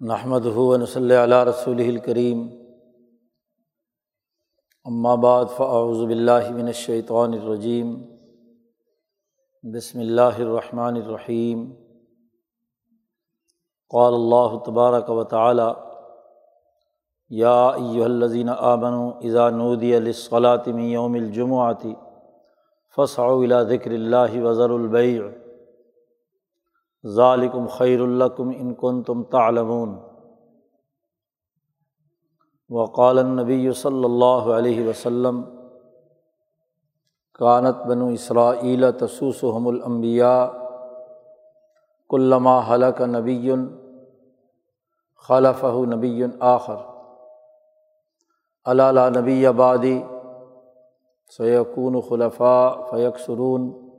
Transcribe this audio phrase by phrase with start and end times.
[0.00, 2.46] نحمد ہُون صلی علیہ رسول الکریم
[5.22, 7.90] بعد فاعوذ باللہ من الشیطان الرجیم
[9.64, 11.64] بسم اللہ الرحمن الرحیم
[13.90, 15.68] قال اللہ تبارک و تعالی
[17.30, 21.86] یا ایہا الذین آمنوا اذا نودی للصلاة من یوم الجمعۃ
[22.96, 25.20] فاسعوا الى ذکر اللہ وزر البیع
[27.06, 29.98] ذالکم خیر الکم ان کن تم تعلمون۔
[32.68, 35.42] وقال النبی صلی اللہ علیہ وسلم،
[37.34, 40.46] کانت بنو اسرائیل تسوسحم الانبیاء
[42.08, 43.52] کلما حلق نبی
[45.28, 46.76] خلفہ نبی آخر۔
[48.64, 50.02] علالہ نبی آبادی
[51.36, 53.89] سیقون خلفاء فیق سرون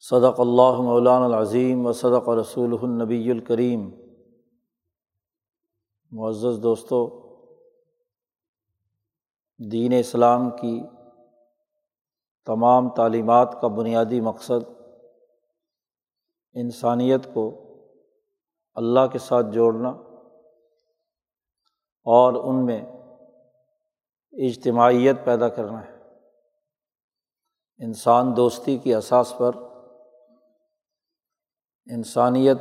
[0.00, 3.90] صدق اللہ مولان العظیم و صدق رسول النبی الکریم۔
[6.10, 7.28] معزز دوستوں
[9.70, 10.82] دین اسلام کی
[12.46, 14.70] تمام تعلیمات کا بنیادی مقصد
[16.52, 17.64] انسانیت کو
[18.74, 19.88] اللہ کے ساتھ جوڑنا
[22.04, 22.82] اور ان میں
[24.32, 25.98] اجتماعیت پیدا کرنا ہے۔
[27.84, 29.67] انسان دوستی کی اساس پر
[31.88, 32.58] انسانیت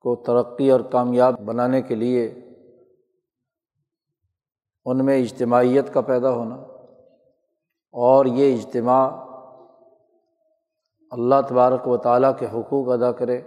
[0.00, 2.40] کو ترقی اور کامیاب بنانے کے لیے
[4.84, 6.54] ان میں اجتماعیت کا پیدا ہونا
[7.92, 9.10] اور یہ اجتماع
[11.10, 13.42] اللہ تبارک و تعالیٰ کے حقوق ادا کرے،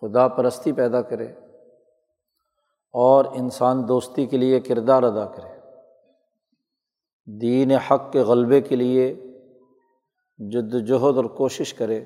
[0.00, 1.26] خدا پرستی پیدا کرے
[2.92, 5.60] اور انسان دوستی کے لیے کردار ادا کرے۔
[7.40, 9.14] دین حق کے غلبے کے لیے
[10.38, 12.04] جد وجہد اور کوشش کرے۔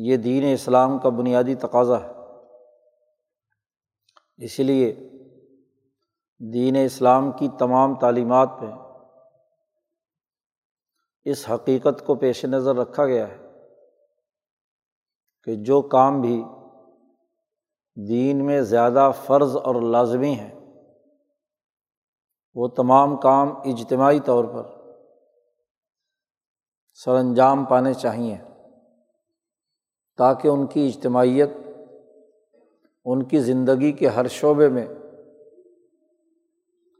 [0.00, 2.08] یہ دین اسلام کا بنیادی تقاضا ہے۔
[4.36, 4.94] اسی لیے
[6.52, 8.66] دین اسلام کی تمام تعلیمات پہ
[11.24, 13.36] اس حقیقت کو پیش نظر رکھا گیا ہے
[15.44, 16.44] کہ جو کام بھی
[18.08, 20.54] دین میں زیادہ فرض اور لازمی ہیں،
[22.54, 24.94] وہ تمام کام اجتماعی طور پر
[26.94, 28.47] سر انجام پانے چاہئیں
[30.18, 31.50] تاکہ ان کی اجتماعیت،
[33.04, 34.86] ان کی زندگی کے ہر شعبے میں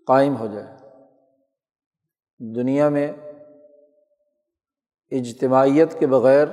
[0.06, 0.76] قائم ہو جائے۔
[2.54, 3.12] دنیا میں
[5.10, 6.46] اجتماعیت کے بغیر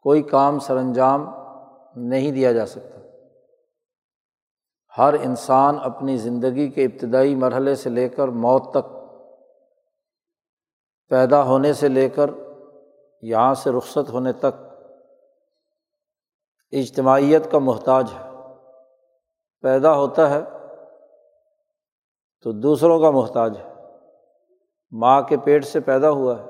[0.00, 1.30] کوئی کام سر انجام
[1.96, 3.00] نہیں دیا جا سکتا۔
[4.98, 8.92] ہر انسان اپنی زندگی کے ابتدائی مرحلے سے لے کر موت تک،
[11.08, 12.30] پیدا ہونے سے لے کر
[13.22, 14.63] یہاں سے رخصت ہونے تک
[16.80, 18.30] اجتماعیت کا محتاج ہے۔
[19.60, 20.40] پیدا ہوتا ہے
[22.42, 23.74] تو دوسروں کا محتاج ہے۔
[24.90, 26.44] ماں کے پیٹ سے پیدا ہوا ہے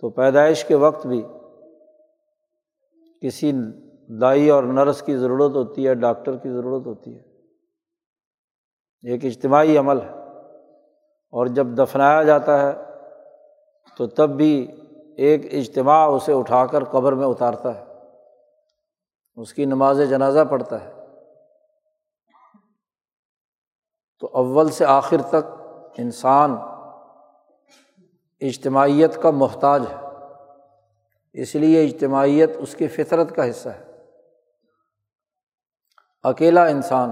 [0.00, 1.26] تو پیدائش کے وقت بھی
[3.22, 3.52] کسی
[4.20, 7.22] دائی اور نرس کی ضرورت ہوتی ہے، ڈاکٹر کی ضرورت ہوتی ہے۔
[9.10, 10.10] ایک اجتماعی عمل ہے۔
[11.30, 12.72] اور جب دفنایا جاتا ہے
[13.98, 14.70] تو تب بھی
[15.16, 17.85] ایک اجتماع اسے اٹھا کر قبر میں اتارتا ہے۔
[19.36, 20.92] اس کی نماز جنازہ پڑھتا ہے۔
[24.20, 25.62] تو اول سے آخر تک
[25.98, 26.56] انسان
[28.40, 30.06] اجتماعیت کا محتاج ہے۔
[31.32, 33.84] اس لیے اجتماعیت اس کی فطرت کا حصہ ہے۔
[36.22, 37.10] اکیلا انسان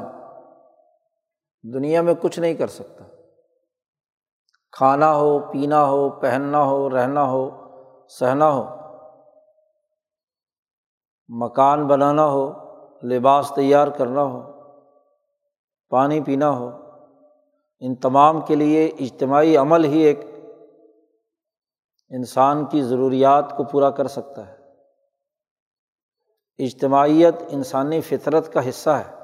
[1.75, 3.05] دنیا میں کچھ نہیں کر سکتا۔
[4.73, 7.51] کھانا ہو، پینا ہو، پہننا ہو، رہنا ہو،
[8.09, 8.84] سہنا ہو۔
[11.29, 12.53] مکان بنانا ہو،
[13.03, 14.53] لباس تیار کرنا ہو،
[15.89, 16.71] پانی پینا ہو،
[17.81, 20.21] ان تمام کے لیے اجتماعی عمل ہی ایک
[22.09, 24.57] انسان کی ضروریات کو پورا کر سکتا ہے۔
[26.59, 29.15] اجتماعیت انسانی فطرت کا حصہ ہے۔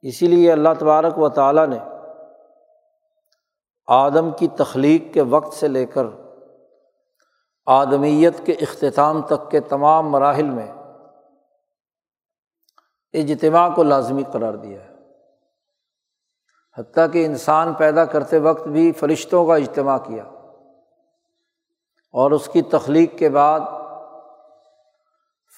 [0.00, 1.78] اسی لیے اللہ تبارک و تعالیٰ نے
[3.86, 6.04] آدم کی تخلیق کے وقت سے لے کر
[7.66, 10.72] آدمیت کے اختتام تک کے تمام مراحل میں
[13.12, 14.92] اجتماع کو لازمی قرار دیا ہے۔
[16.78, 20.24] حتیٰ کہ انسان پیدا کرتے وقت بھی فرشتوں کا اجتماع کیا
[22.12, 23.60] اور اس کی تخلیق کے بعد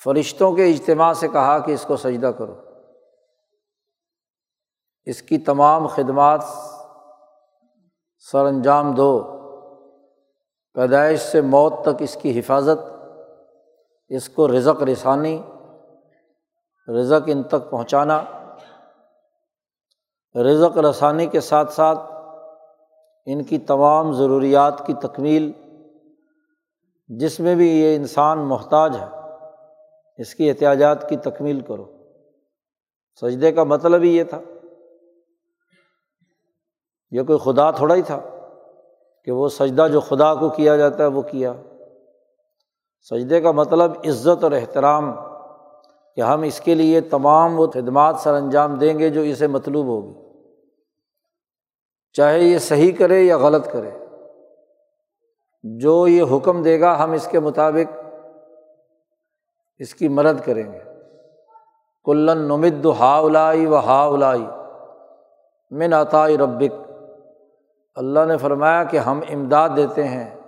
[0.04, 2.60] فرشتوں کے اجتماع سے کہا کہ اس کو سجدہ کرو۔
[5.04, 6.44] اس کی تمام خدمات
[8.18, 9.33] سر انجام دو۔
[10.74, 12.78] پیدائش سے موت تک اس کی حفاظت،
[14.08, 15.42] اس کو رزق رسانی،
[16.88, 18.24] رزق ان تک پہنچانا،
[20.34, 21.98] رزق رسانی کے ساتھ ساتھ
[23.26, 25.52] ان کی تمام ضروریات کی تکمیل،
[27.08, 29.06] جس میں بھی یہ انسان محتاج ہے،
[30.18, 31.84] اس کی احتیاجات کی تکمیل کرو۔
[33.20, 34.40] سجدے کا مطلب ہی یہ تھا۔
[37.10, 38.33] یہ کوئی خدا تھوڑا ہی تھا۔
[39.24, 41.52] کہ وہ سجدہ جو خدا کو کیا جاتا ہے وہ کیا۔
[43.10, 45.12] سجدے کا مطلب عزت اور احترام،
[46.16, 49.86] کہ ہم اس کے لیے تمام وہ خدمات سر انجام دیں گے جو اسے مطلوب
[49.86, 50.14] ہوگی۔
[52.12, 53.90] چاہے یہ صحیح کرے یا غلط کرے،
[55.64, 58.00] جو یہ حکم دے گا ہم اس کے مطابق
[59.78, 60.78] اس کی مدد کریں گے۔
[62.04, 64.46] کلن نمد ہا الائی و ہا الائی
[65.70, 66.83] من عطائی ربک
[67.94, 70.40] اللہ نے فرمایا کہ ہم امداد دیتے ہیں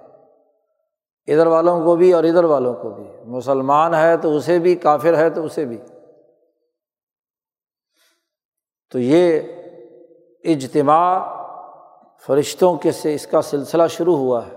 [1.26, 5.16] ادھر والوں کو بھی اور ادھر والوں کو بھی۔ مسلمان ہے تو اسے بھی، کافر
[5.16, 5.78] ہے تو اسے بھی۔
[8.90, 9.40] تو یہ
[10.44, 11.36] اجتماع
[12.18, 14.56] فرشتوں کے سے اس کا سلسلہ شروع ہوا ہے۔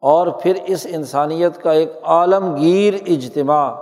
[0.00, 3.74] اور پھر اس انسانیت کا ایک عالمگیر اجتماع۔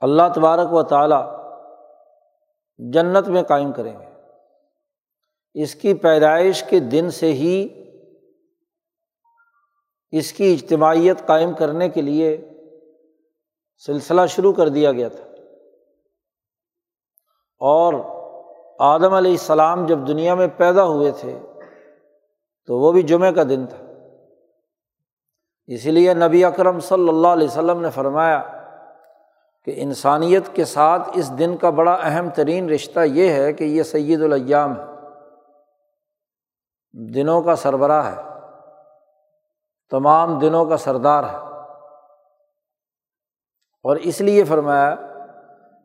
[0.00, 1.40] اللہ تبارک و تعالیٰ
[2.78, 4.15] جنت میں قائم کریں گے۔
[5.62, 7.68] اس کی پیدائش کے دن سے ہی
[10.10, 12.50] اس کی اجتماعیت قائم کرنے کے لیے
[13.86, 15.24] سلسلہ شروع کر دیا گیا تھا۔
[17.58, 17.94] اور
[18.78, 21.38] آدم علیہ السلام جب دنیا میں پیدا ہوئے تھے
[22.66, 23.84] تو وہ بھی جمعہ کا دن تھا۔
[25.66, 28.42] اسی لیے نبی اکرم صلی اللہ علیہ وسلم نے فرمایا
[29.64, 33.82] کہ انسانیت کے ساتھ اس دن کا بڑا اہم ترین رشتہ یہ ہے کہ یہ
[33.82, 34.95] سید الیام ہے۔
[37.14, 38.22] دنوں کا سربراہ ہے۔
[39.90, 41.36] تمام دنوں کا سردار ہے۔
[43.82, 44.94] اور اس لیے فرمایا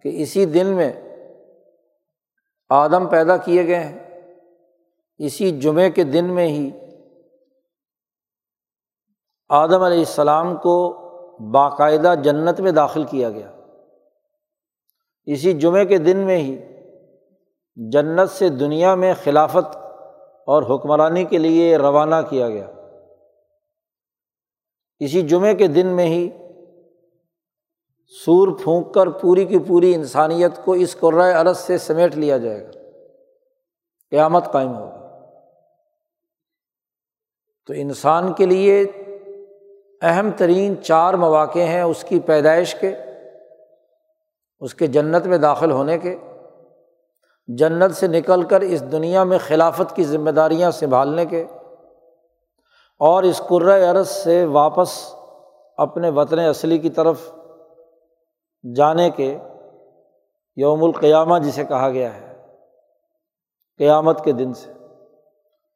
[0.03, 0.93] کہ اسی دن میں
[2.69, 3.99] آدم پیدا کیے گئے ہیں۔
[5.17, 6.71] اسی جمعے کے دن میں ہی
[9.49, 10.97] آدم علیہ السلام کو
[11.51, 13.51] باقاعدہ جنت میں داخل کیا گیا۔
[15.25, 16.61] اسی جمعے کے دن میں ہی
[17.75, 19.77] جنت سے دنیا میں خلافت
[20.47, 22.67] اور حکمرانی کے لیے روانہ کیا گیا۔
[24.99, 26.29] اسی جمعے کے دن میں ہی
[28.25, 32.67] سور پھونک کر پوری کی پوری انسانیت کو اس قرائے عرض سے سمیٹ لیا جائے
[32.67, 32.71] گا۔
[34.09, 35.01] قیامت قائم ہوگی۔
[37.67, 38.85] تو انسان کے لیے
[40.01, 42.95] اہم ترین چار مواقع ہیں اس کی پیدائش کے،
[44.59, 46.17] اس کے جنت میں داخل ہونے کے
[47.47, 51.45] جنت سے نکل کر اس دنیا میں خلافت کی ذمہ داریاں سنبھالنے کے
[52.99, 53.41] اور اس
[53.91, 55.15] عرض سے واپس
[55.77, 57.31] اپنے وطن اصلی کی طرف
[58.75, 59.37] جانے کے
[60.55, 62.45] یوم القیامہ جسے کہا گیا ہے،
[63.77, 64.73] قیامت کے دن سے۔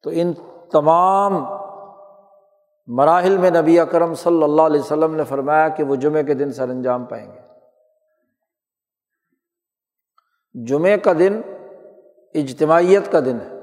[0.03, 0.33] تو ان
[0.71, 1.45] تمام
[2.87, 6.53] مراحل میں نبی اکرم صلی اللہ علیہ وسلم نے فرمایا کہ وہ جمعے کے دن
[6.53, 7.39] سر انجام پائیں گے۔
[10.65, 11.41] جمعے کا دن
[12.39, 13.55] اجتماعیت کا دن ہے۔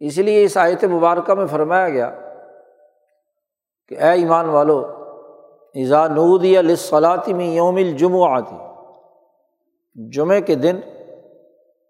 [0.00, 2.10] اس لیے اس آیت مبارکہ میں فرمایا گیا
[3.88, 4.86] کہ اے ایمان والو
[5.74, 8.56] ایزا نود یا لسلاتی میں یوم الجمع آتی
[10.10, 10.80] جمعے کے دن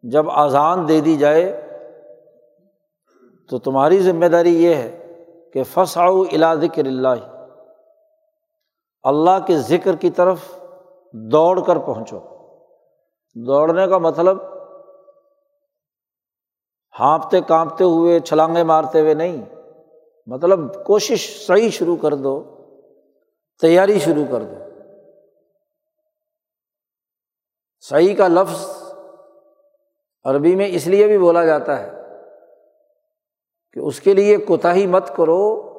[0.03, 1.67] جب اذان دے دی جائے
[3.51, 5.15] تو تمہاری ذمہ داری یہ ہے
[5.53, 7.47] کہ فساؤ الا ذکر اللہ۔
[9.03, 10.39] اللہ کے ذکر کی طرف
[11.13, 12.19] دوڑ کر پہنچو۔
[13.35, 14.39] دوڑنے کا مطلب
[17.01, 19.45] ہانپتے کانپتے ہوئے چھلانگے مارتے ہوئے نہیں۔
[20.27, 22.43] مطلب کوشش صحیح شروع کر دو،
[23.61, 24.55] تیاری شروع کر دو۔
[27.81, 28.67] صحیح کا لفظ
[30.25, 31.91] عربی میں اس لیے بھی بولا جاتا ہے
[33.73, 35.71] کہ اس کے لیے کوتاہی مت کرو،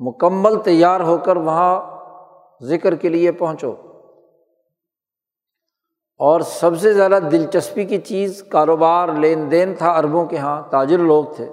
[0.00, 2.00] مکمل تیار ہو کر وہاں
[2.62, 3.74] ذکر کے لیے پہنچو۔
[6.16, 10.98] اور سب سے زیادہ دلچسپی کی چیز کاروبار، لین دین تھا اربوں کے یہاں تاجر
[10.98, 11.52] لوگ تھے۔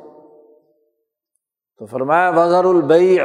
[1.77, 3.23] تو فرمایا وزر البیع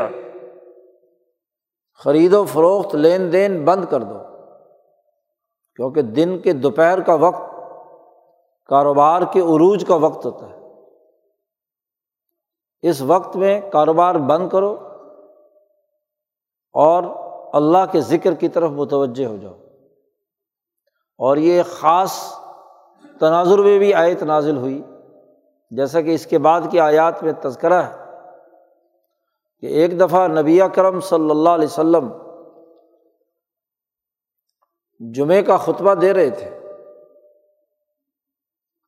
[1.94, 4.18] خرید و فروخت، لین دین بند کر دو۔
[5.74, 7.42] کیونکہ دن کے دوپہر کا وقت
[8.66, 10.56] کاروبار کے عروج کا وقت ہوتا ہے۔
[12.82, 14.76] اس وقت میں کاروبار بند کرو
[16.72, 17.02] اور
[17.54, 19.65] اللہ کے ذکر کی طرف متوجہ ہو جاؤ۔
[21.18, 22.34] اور یہ خاص
[23.20, 24.82] تناظر میں بھی آیت نازل ہوئی۔
[25.70, 28.04] جیسا کہ اس کے بعد کی آیات میں تذکرہ ہے
[29.60, 32.12] کہ ایک دفعہ نبی کرم صلی اللہ علیہ وسلم
[35.12, 36.58] جمعے کا خطبہ دے رہے تھے۔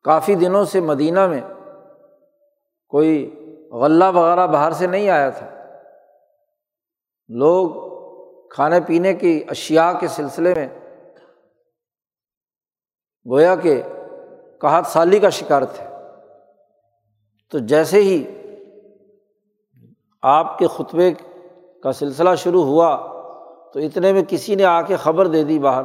[0.05, 1.41] کافی دنوں سے مدینہ میں
[2.89, 3.35] کوئی
[3.73, 5.47] غلہ وغیرہ باہر سے نہیں آیا تھا۔
[7.29, 7.89] لوگ
[8.49, 10.69] کھانے پینے کی اشیا کے سلسلے میں
[13.31, 13.83] گویا کہ
[14.61, 15.85] کہات سالی کا شکار تھے۔
[17.53, 18.25] تو جیسے ہی
[20.23, 21.13] آپ کے خطبے
[21.83, 22.97] کا سلسلہ شروع ہوا
[23.75, 25.83] تو اتنے میں کسی نے آ کے خبر دے دی باہر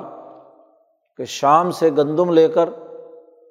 [1.18, 2.70] کہ شام سے گندم لے کر،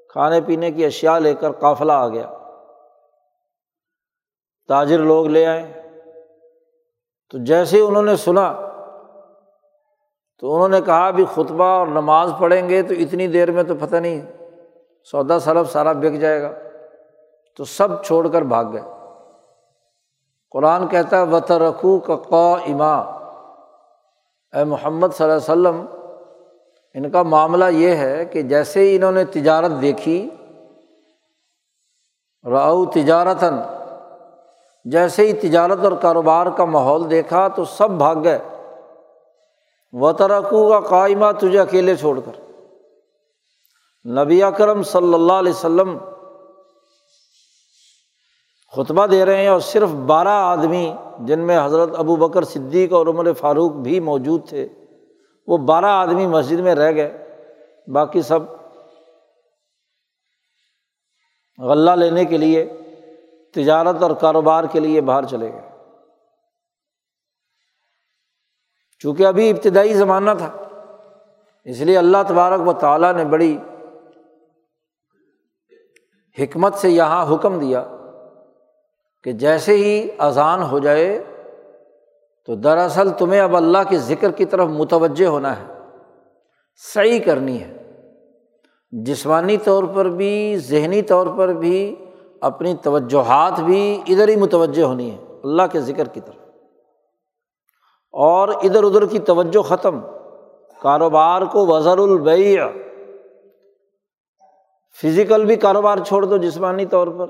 [0.08, 2.30] کھانے پینے کی اشیا لے کر قافلہ آ گیا۔
[4.68, 5.82] تاجر لوگ لے آئے۔
[7.30, 8.68] تو جیسے انہوں نے سنا
[10.42, 13.74] تو انہوں نے کہا بھی خطبہ اور نماز پڑھیں گے تو اتنی دیر میں تو
[13.80, 14.26] پتہ نہیں
[15.04, 16.52] سودا سلب سارا بک جائے گا۔
[17.56, 18.80] تو سب چھوڑ کر بھاگ گئے۔
[20.50, 22.94] قرآن کہتا ہے وط رکھو کا قا اما
[24.52, 25.84] اے محمد صلی اللہ علیہ وسلم،
[26.94, 30.30] ان کا معاملہ یہ ہے کہ جیسے ہی انہوں نے تجارت دیکھی
[32.50, 33.54] راؤ تجارتاً،
[34.84, 38.38] جیسے ہی تجارت اور کاروبار کا ماحول دیکھا تو سب بھاگ گئے۔
[39.92, 42.32] و ترکو کا قائمہ تجھے اکیلے چھوڑ کر۔
[44.10, 45.98] نبی اکرم صلی اللہ علیہ وسلم
[48.76, 53.06] خطبہ دے رہے ہیں اور صرف بارہ آدمی جن میں حضرت ابو بکر صدیق اور
[53.06, 54.68] عمر فاروق بھی موجود تھے،
[55.46, 57.38] وہ بارہ آدمی مسجد میں رہ گئے۔
[57.86, 58.40] باقی سب
[61.58, 62.72] غلہ لینے کے لیے،
[63.54, 65.71] تجارت اور کاروبار کے لیے باہر چلے گئے۔
[69.02, 70.50] چونکہ ابھی ابتدائی زمانہ تھا۔
[71.64, 73.58] اس لیے اللہ تبارک و تعالیٰ نے بڑی
[76.38, 77.84] حکمت سے یہاں حکم دیا
[79.24, 81.24] کہ جیسے ہی اذان ہو جائے
[82.46, 85.78] تو دراصل تمہیں اب اللہ کے ذکر کی طرف متوجہ ہونا ہے
[86.94, 88.00] صحیح کرنی ہے۔
[88.92, 91.94] جسمانی طور پر بھی، ذہنی طور پر بھی،
[92.40, 96.41] اپنی توجہات بھی ادھر ہی متوجہ ہونی ہے، اللہ کے ذکر کی طرف۔
[98.12, 100.00] اور ادھر ادھر کی توجہ ختم۔
[100.82, 102.66] کاروبار کو وزر البیع۔
[105.02, 107.26] فزیکل بھی کاروبار چھوڑ دو جسمانی طور پر،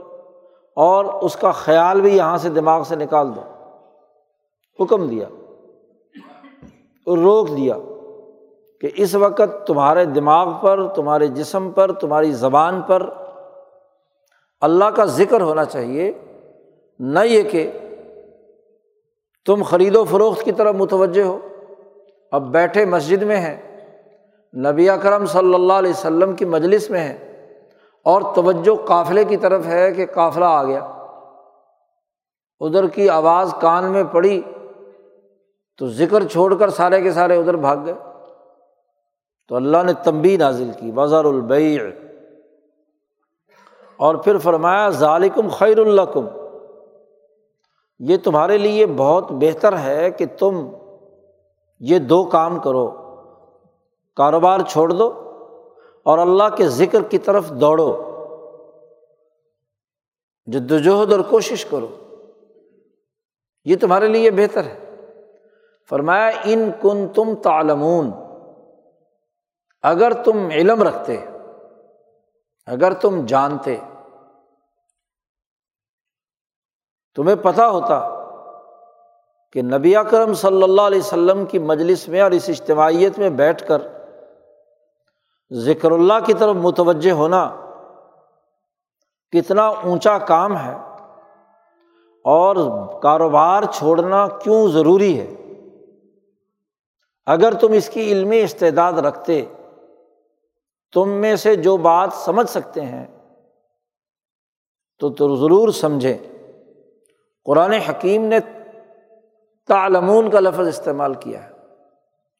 [0.76, 3.42] اور اس کا خیال بھی یہاں سے دماغ سے نکال دو۔
[4.80, 5.26] حکم دیا
[7.06, 7.76] اور روک دیا
[8.80, 13.10] کہ اس وقت تمہارے دماغ پر، تمہارے جسم پر، تمہاری زبان پر
[14.60, 16.12] اللہ کا ذکر ہونا چاہیے۔
[16.98, 17.70] نہ یہ کہ
[19.46, 21.38] تم خرید و فروخت کی طرف متوجہ ہو۔
[22.32, 23.88] اب بیٹھے مسجد میں ہیں۔
[24.56, 27.46] نبی اکرم صلی اللہ علیہ وسلم کی مجلس میں ہے
[28.04, 30.84] اور توجہ قافلے کی طرف ہے کہ قافلہ آ گیا۔
[32.60, 34.42] ادھر کی آواز کان میں پڑی
[35.78, 37.94] تو ذکر چھوڑ کر سارے کے سارے ادھر بھاگ گئے۔
[39.48, 41.82] تو اللہ نے تمبی نازل کی بازار البیع
[43.96, 46.26] اور پھر فرمایا ظالکم خیر القم
[48.08, 50.70] یہ تمہارے لیے بہت بہتر ہے کہ تم
[51.80, 52.90] یہ دو کام کرو۔
[54.16, 55.12] کاروبار چھوڑ دو
[56.02, 58.08] اور اللہ کے ذکر کی طرف دوڑو۔
[60.46, 61.88] جدوجہد اور کوشش کرو۔
[63.64, 64.78] یہ تمہارے لیے بہتر ہے۔
[65.88, 68.10] فرمایا، ان کن تم تالمون
[69.82, 71.16] اگر تم علم رکھتے،
[72.66, 73.76] اگر تم جانتے
[77.14, 78.22] تمہیں پتہ ہوتا
[79.52, 83.68] کہ نبی اکرم صلی اللہ علیہ وسلم کی مجلس میں اور اس اجتماعیت میں بیٹھ
[83.68, 83.82] کر
[85.52, 87.56] ذکر اللہ کی طرف متوجہ ہونا
[89.32, 90.76] کتنا اونچا کام ہے
[92.24, 92.56] اور
[93.02, 95.34] کاروبار چھوڑنا کیوں ضروری ہے؟
[97.26, 99.44] اگر تم اس کی علمی استعداد رکھتے،
[100.92, 103.06] تم میں سے جو بات سمجھ سکتے ہیں،
[104.98, 106.18] تو تو ضرور سمجھیں۔
[107.44, 108.38] قرآن حکیم نے
[109.66, 111.50] تعلمون کا لفظ استعمال کیا ہے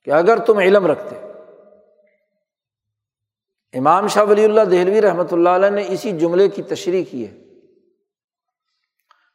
[0.05, 1.17] کہ اگر تم علم رکھتے،
[3.79, 7.39] امام شاہ ولی اللہ دہلوی رحمۃ اللہ علیہ نے اسی جملے کی تشریح کی ہے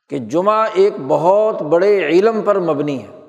[0.10, 3.20] کہ جمعہ ایک بہت بڑے علم پر مبنی ہے۔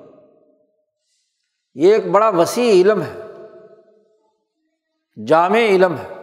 [1.75, 3.19] یہ ایک بڑا وسیع علم ہے،
[5.25, 6.13] جامع علم ہے۔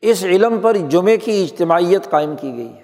[0.00, 2.83] اس علم پر جمعے کی اجتماعیت قائم کی گئی ہے۔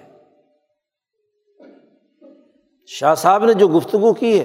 [2.85, 4.43] شاہ صاحب نے جو گفتگو کی ہے،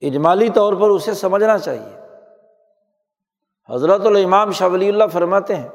[0.00, 1.98] اجمالی طور پر اسے سمجھنا چاہیے۔
[3.72, 5.68] حضرت الامام شاہ ولی اللہ فرماتے ہیں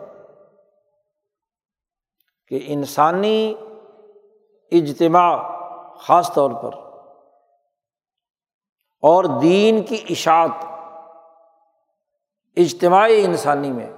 [2.48, 3.54] کہ انسانی
[4.72, 5.38] اجتماع
[5.98, 6.74] خاص طور پر
[9.04, 10.66] اور دین کی اشاعت
[12.58, 13.90] اجتماعی انسانی میں،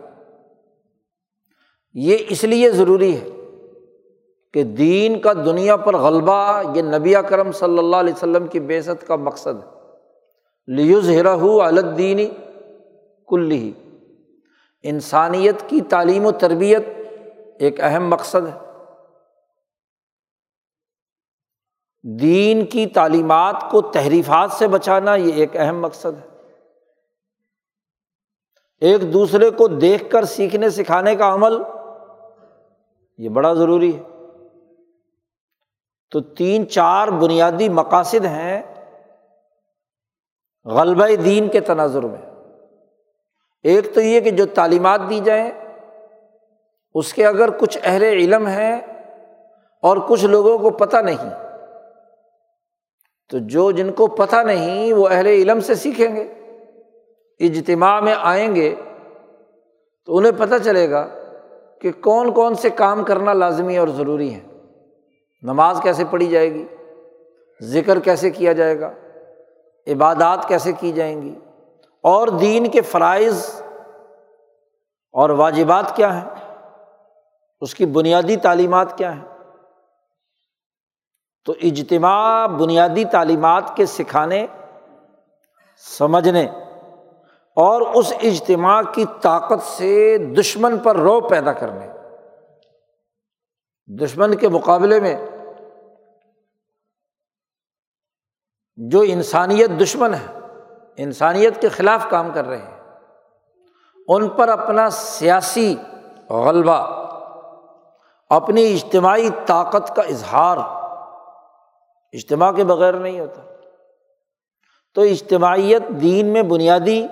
[1.94, 3.30] یہ اس لیے ضروری ہے
[4.58, 9.08] کہ دین کا دنیا پر غلبہ یہ نبی کرم صلی اللہ علیہ وسلم کی بےست
[9.08, 9.70] کا مقصد ہے۔
[10.68, 11.34] لیوز ہرا
[11.68, 12.30] الدینی
[13.28, 13.72] کل ہی
[14.84, 16.88] انسانیت کی تعلیم و تربیت
[17.60, 18.82] ایک اہم مقصد ہے۔
[22.20, 26.52] دین کی تعلیمات کو تحریفات سے بچانا یہ ایک اہم مقصد ہے۔
[28.82, 31.54] ایک دوسرے کو دیکھ کر سیکھنے، سکھانے کا عمل
[33.18, 34.17] یہ بڑا ضروری ہے۔
[36.12, 38.62] تو تین چار بنیادی مقاصد ہیں
[40.66, 42.22] غلبہ دین کے تناظر میں۔
[43.66, 45.52] ایک تو یہ کہ جو تعلیمات دی جائیں،
[46.96, 48.76] اس کے اگر کچھ اہل علم ہیں
[49.84, 51.30] اور کچھ لوگوں کو پتہ نہیں،
[53.32, 56.24] تو جو جن کو پتہ نہیں وہ اہل علم سے سیکھیں گے،
[57.40, 58.76] اجتماع میں آئیں گے،
[60.08, 61.08] تو انہیں پتہ چلے گا
[61.82, 64.40] کہ کون کون سے کام کرنا لازمی اور ضروری ہے
[65.42, 66.66] نماز کیسے پڑھی جائے گی؟
[67.62, 68.92] ذکر کیسے کیا جائے گا؟
[69.88, 71.40] عبادات کیسے کی جائیں گی؟
[72.04, 73.62] اور دین کے فرائض
[75.12, 76.30] اور واجبات کیا ہیں؟
[77.62, 79.26] اس کی بنیادی تعلیمات کیا ہیں؟
[81.46, 84.48] تو اجتماع بنیادی تعلیمات کے سکھانے،
[85.98, 86.48] سمجھنے
[87.56, 91.88] اور اس اجتماع کی طاقت سے دشمن پر رو پیدا کرنے۔
[93.88, 95.26] دشمن کے مقابلے میں
[98.76, 100.40] جو انسانیت دشمن ہے،
[100.98, 102.80] انسانیت کے خلاف کام کر رہے ہیں،
[104.08, 105.76] ان پر اپنا سیاسی
[106.30, 107.08] غلبہ،
[108.30, 110.58] اپنی اجتماعی طاقت کا اظہار،
[112.14, 113.42] اجتماع کے بغیر نہیں ہوتا۔
[114.94, 117.08] تو اجتماعیت دین میں بنیادی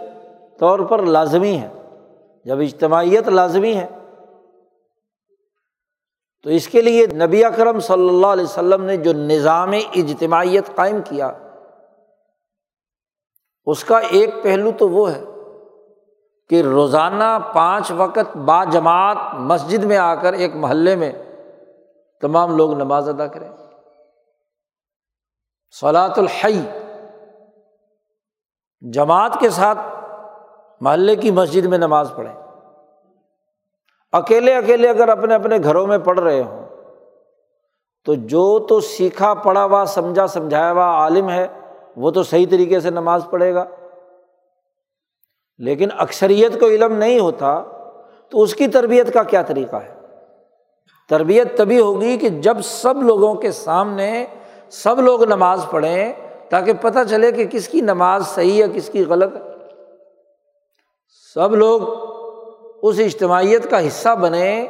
[0.60, 1.70] طور پر لازمی ہے۔
[2.46, 3.88] جب اجتماعیت لازمی ہے
[6.46, 11.02] تو اس کے لیے نبی اکرم صلی اللہ علیہ وسلم نے جو نظام اجتماعیت قائم
[11.02, 11.32] کیا،
[13.66, 15.24] اس کا ایک پہلو تو وہ ہے
[16.50, 21.12] کہ روزانہ پانچ وقت با جماعت مسجد میں آ کر ایک محلے میں
[22.22, 23.50] تمام لوگ نماز ادا کریں۔
[25.72, 26.62] صلاۃ الحی،
[28.82, 29.80] جماعت کے ساتھ
[30.82, 32.45] محلے کی مسجد میں نماز پڑھیں۔
[34.16, 36.66] اکیلے اکیلے اگر اپنے اپنے گھروں میں پڑھ رہے ہوں،
[38.06, 41.48] تو جو تو سیکھا، پڑھا ہوا، سمجھا، سمجھایا ہوا عالم ہے،
[41.96, 43.66] وہ تو صحیح طریقے سے نماز پڑھے گا۔
[45.58, 47.64] لیکن اکثریت کو علم نہیں ہوتا،
[48.30, 49.96] تو اس کی تربیت کا کیا طریقہ ہے؟
[51.10, 54.26] تربیت تبھی ہوگی کہ جب سب لوگوں کے سامنے
[54.70, 56.14] سب لوگ نماز پڑھیں،
[56.50, 59.42] تاکہ پتہ چلے کہ کس کی نماز صحیح ہے، کس کی غلط ہے۔
[61.34, 61.82] سب لوگ
[62.82, 64.68] اس اجتماعیت کا حصہ بنے،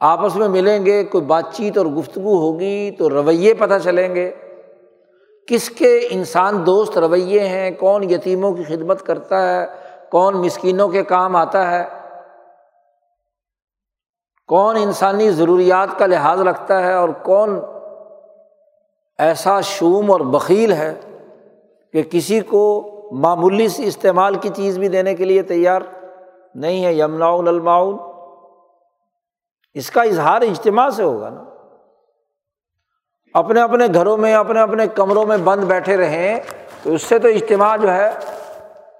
[0.00, 4.30] آپس میں ملیں گے، کوئی بات چیت اور گفتگو ہوگی تو رویے پتہ چلیں گے۔
[5.48, 9.66] کس کے انسان دوست رویے ہیں؟ کون یتیموں کی خدمت کرتا ہے؟
[10.10, 11.84] کون مسکینوں کے کام آتا ہے؟
[14.46, 17.60] کون انسانی ضروریات کا لحاظ رکھتا ہے؟ اور کون
[19.18, 20.94] ایسا شوم اور بکیل ہے
[21.92, 25.80] کہ کسی کو معمولی سی استعمال کی چیز بھی دینے کے لیے تیار؟
[26.54, 27.96] نہیں ہے یمنا الماؤن
[29.74, 31.44] اس کا اظہار اجتماع سے ہوگا نا۔
[33.34, 36.40] اپنے اپنے گھروں میں، اپنے اپنے کمروں میں بند بیٹھے رہیں
[36.82, 38.10] تو اس سے تو اجتماع جو ہے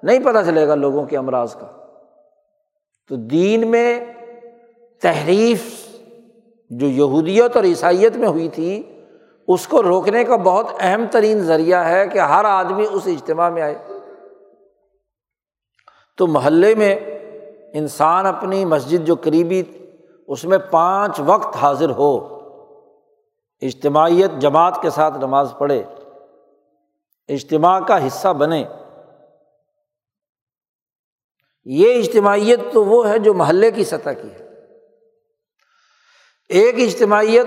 [0.03, 1.67] نہیں پتہ چلے گا لوگوں کے امراض کا۔
[3.09, 4.05] تو دین میں
[5.03, 5.89] تحریف
[6.71, 9.01] جو یہودیت اور عیسائیت میں ہوئی تھی،
[9.49, 13.63] اس کو روکنے کا بہت اہم ترین ذریعہ ہے کہ ہر آدمی اس اجتماع میں
[13.63, 13.75] آئے۔
[16.19, 17.14] تو محلے میں
[17.75, 19.63] انسان اپنی مسجد جو قریبی
[20.29, 22.13] اس میں پانچ وقت حاضر ہو،
[23.63, 25.83] اجتماعیت جماعت کے ساتھ نماز پڑھے،
[27.29, 28.65] اجتماع کا حصہ بنے۔
[31.67, 34.43] یہ اجتماعیت تو وہ ہے جو محلے کی سطح کی ہے۔
[36.51, 37.47] ایک اجتماعیت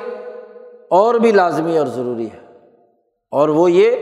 [0.89, 2.45] اور بھی لازمی اور ضروری ہے،
[3.31, 3.95] اور وہ یہ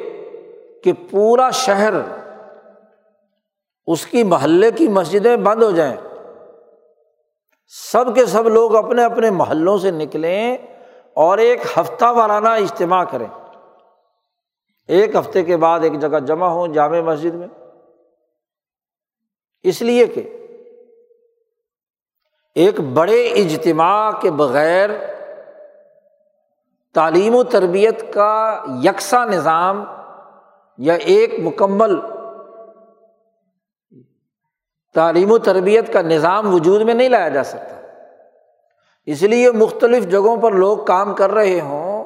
[0.83, 1.93] کہ پورا شہر
[3.87, 5.95] اس کی محلے کی مسجدیں بند ہو جائیں۔
[7.67, 10.57] سب کے سب لوگ اپنے اپنے محلوں سے نکلیں
[11.13, 13.27] اور ایک ہفتہ وارانہ اجتماع کریں۔
[14.87, 17.47] ایک ہفتے کے بعد ایک جگہ جمع ہوں جامع مسجد میں۔
[19.63, 20.47] اس لیے کہ
[22.55, 24.89] ایک بڑے اجتماع کے بغیر
[26.93, 29.83] تعلیم و تربیت کا یکساں نظام
[30.77, 31.99] یا ایک مکمل
[34.95, 37.75] تعلیم و تربیت کا نظام وجود میں نہیں لایا جا سکتا۔
[39.05, 42.05] اس لیے مختلف جگہوں پر لوگ کام کر رہے ہوں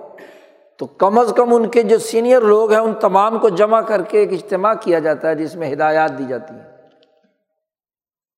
[0.78, 4.02] تو کم از کم ان کے جو سینئر لوگ ہیں، ان تمام کو جمع کر
[4.02, 6.78] کے ایک اجتماع کیا جاتا ہے، جس میں ہدایات دی جاتی ہیں۔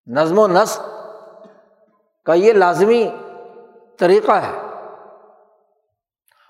[0.06, 0.80] نظم و نسق
[2.24, 3.10] کا یہ لازمی
[3.98, 4.58] طریقہ ہے۔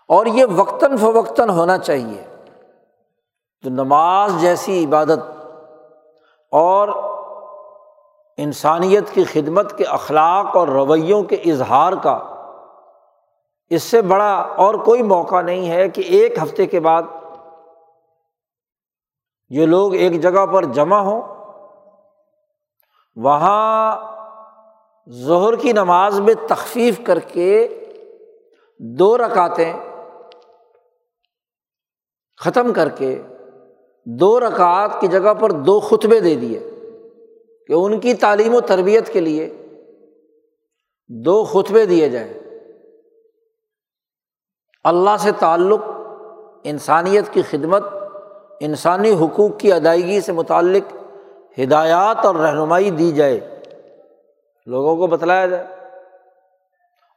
[0.09, 2.23] اور یہ وقتاً فوقتاً ہونا چاہیے۔
[3.63, 5.47] تو نماز جیسی عبادت
[6.51, 7.12] اور
[8.37, 12.19] انسانیت کی خدمت کے اخلاق اور رویوں کے اظہار کا
[13.71, 17.03] اس سے بڑا اور کوئی موقع نہیں ہے کہ ایک ہفتے کے بعد
[19.49, 21.23] یہ لوگ ایک جگہ پر جمع ہوں۔
[23.17, 23.97] وہاں
[25.11, 27.69] ظہر کی نماز میں تخفیف کر کے
[28.79, 29.73] دو رکعتیں
[32.39, 33.23] ختم کر کے
[34.07, 36.72] دو رکعت کی جگہ پر دو خطبے دے دیے۔
[37.67, 39.57] کہ ان کی تعلیم و تربیت کے لیے
[41.09, 42.35] دو خطبے دیے جائیں۔
[44.85, 45.81] اللہ سے تعلق،
[46.65, 47.83] انسانیت کی خدمت،
[48.61, 50.97] انسانی حقوق کی ادائیگی سے متعلق
[51.59, 53.63] ہدایات اور رہنمائی دی جائے۔
[54.67, 55.67] لوگوں کو بتلایا جائے۔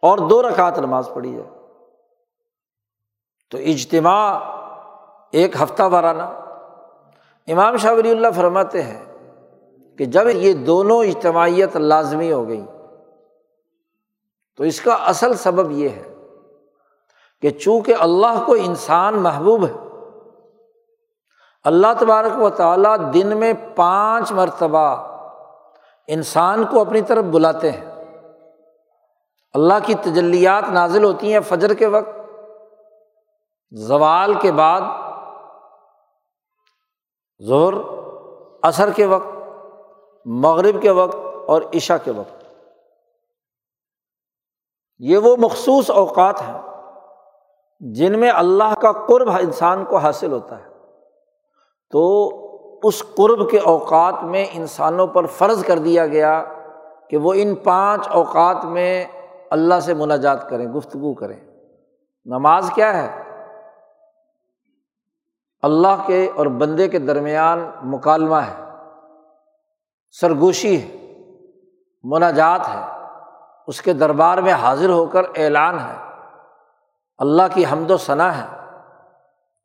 [0.01, 1.49] اور دو رکعت نماز پڑھی جائے۔
[3.51, 4.39] تو اجتماع،
[5.31, 6.23] ایک ہفتہ وارانہ۔
[7.47, 9.14] امام شاہ ولی اللہ فرماتے ہیں
[9.97, 12.65] کہ جب یہ دونوں اجتماعیت لازمی ہو گئی،
[14.55, 16.03] تو اس کا اصل سبب یہ ہے
[17.41, 19.73] کہ چونکہ اللہ کو انسان محبوب ہے،
[21.63, 24.85] اللہ تبارک و تعالیٰ دن میں پانچ مرتبہ
[26.07, 27.85] انسان کو اپنی طرف بلاتے ہیں۔
[29.53, 32.19] اللہ کی تجلیات نازل ہوتی ہیں فجر کے وقت،
[33.71, 34.81] زوال کے بعد
[37.39, 37.73] زہر
[38.63, 39.34] عصر کے وقت۔
[40.25, 41.15] مغرب کے وقت
[41.47, 42.43] اور عشا کے وقت۔
[44.97, 46.61] یہ وہ مخصوص اوقات ہیں
[47.79, 50.65] جن میں اللہ کا قرب انسان کو حاصل ہوتا ہے۔
[51.91, 52.29] تو
[52.83, 56.43] اس قرب کے اوقات میں انسانوں پر فرض کر دیا گیا
[57.09, 59.05] کہ وہ ان پانچ اوقات میں
[59.49, 61.39] اللہ سے مناجات کریں، گفتگو کریں۔
[62.25, 63.23] نماز کیا ہے؟
[65.61, 68.64] اللہ کے اور بندے کے درمیان مکالمہ ہے۔
[70.21, 71.13] سرگوشی ہے،
[72.03, 72.81] مناجات ہے،
[73.67, 76.21] اس کے دربار میں حاضر ہو کر اعلان ہے۔
[77.17, 78.69] اللہ کی حمد و ثناء ہے،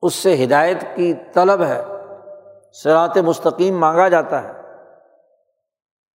[0.03, 1.83] اس سے ہدایت کی طلب ہے۔
[2.73, 4.53] سرات مستقیم مانگا جاتا ہے۔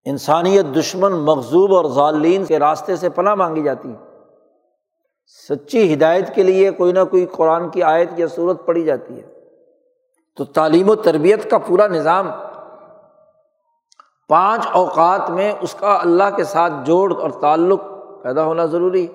[0.05, 4.17] انسانیت دشمن مغزوب اور ظالین کے راستے سے پناہ مانگی جاتی ہے۔
[5.49, 9.27] سچی ہدایت کے لیے کوئی نہ کوئی قرآن کی آیت یا صورت پڑی جاتی ہے۔
[10.35, 12.31] تو تعلیم و تربیت کا پورا نظام
[14.27, 17.81] پانچ اوقات میں اس کا اللہ کے ساتھ جوڑ اور تعلق
[18.23, 19.07] پیدا ہونا ضروری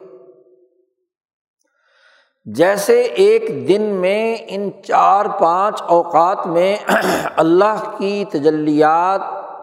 [2.44, 6.77] جیسے ایک دن میں ان چار پانچ اوقات میں
[7.37, 9.20] اللہ کی تجلیات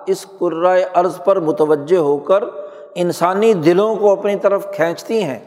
[0.08, 2.44] اس قرۂۂ عرض پر متوجہ ہو کر
[2.96, 5.40] انسانی دلوں کو اپنی طرف کھینچتی ہیں۔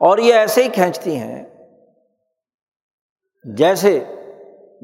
[0.00, 1.44] اور یہ ایسے ہی کھینچتی ہیں
[3.56, 4.04] جیسے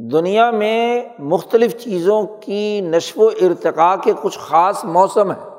[0.00, 5.50] دنیا میں مختلف چیزوں کی نشو و ارتقاء کے کچھ خاص موسم ہیں۔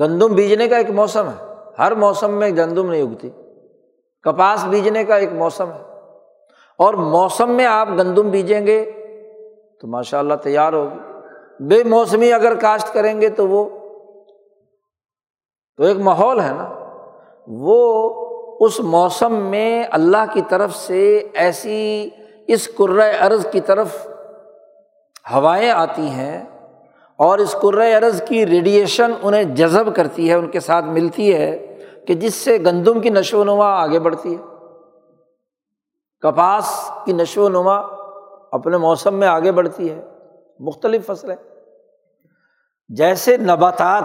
[0.00, 1.44] گندم بیجنے کا ایک موسم ہے۔
[1.78, 3.30] ہر موسم میں گندم نہیں اگتی۔
[4.22, 5.82] کپاس بیجنے کا ایک موسم ہے۔
[6.78, 8.90] اور موسم میں آپ گندم بیجیں گے
[9.80, 10.98] تو ماشاء اللہ تیار ہوگی۔
[11.60, 13.68] بے موسمی اگر کاشت کریں گے تو وہ
[15.76, 16.94] تو ایک ماحول ہے نا۔
[17.46, 18.12] وہ
[18.60, 22.10] اس موسم میں اللہ کی طرف سے ایسی
[22.46, 22.68] اس
[23.20, 24.06] ارض کی طرف
[25.32, 26.44] ہوائیں آتی ہیں
[27.16, 32.14] اور اس ارض کی ریڈیئیشن انہیں جذب کرتی ہے، ان کے ساتھ ملتی ہے کہ
[32.14, 34.42] جس سے گندم کی نشو و نما آگے بڑھتی ہے۔
[36.20, 37.76] کپاس کی نشو و نما
[38.52, 40.02] اپنے موسم میں آگے بڑھتی ہے۔
[40.60, 41.36] مختلف فصلیں۔
[42.88, 44.04] جیسے نباتات،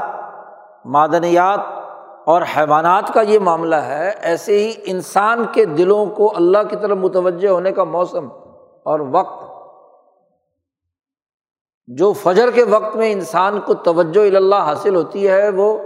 [0.85, 1.80] معدنیات
[2.25, 6.97] اور حیوانات کا یہ معاملہ ہے، ایسے ہی انسان کے دلوں کو اللہ کی طرف
[6.97, 8.27] متوجہ ہونے کا موسم
[8.83, 9.51] اور وقت۔
[11.87, 15.77] جو فجر کے وقت میں انسان کو توجہ اللہ حاصل ہوتی ہے، وہ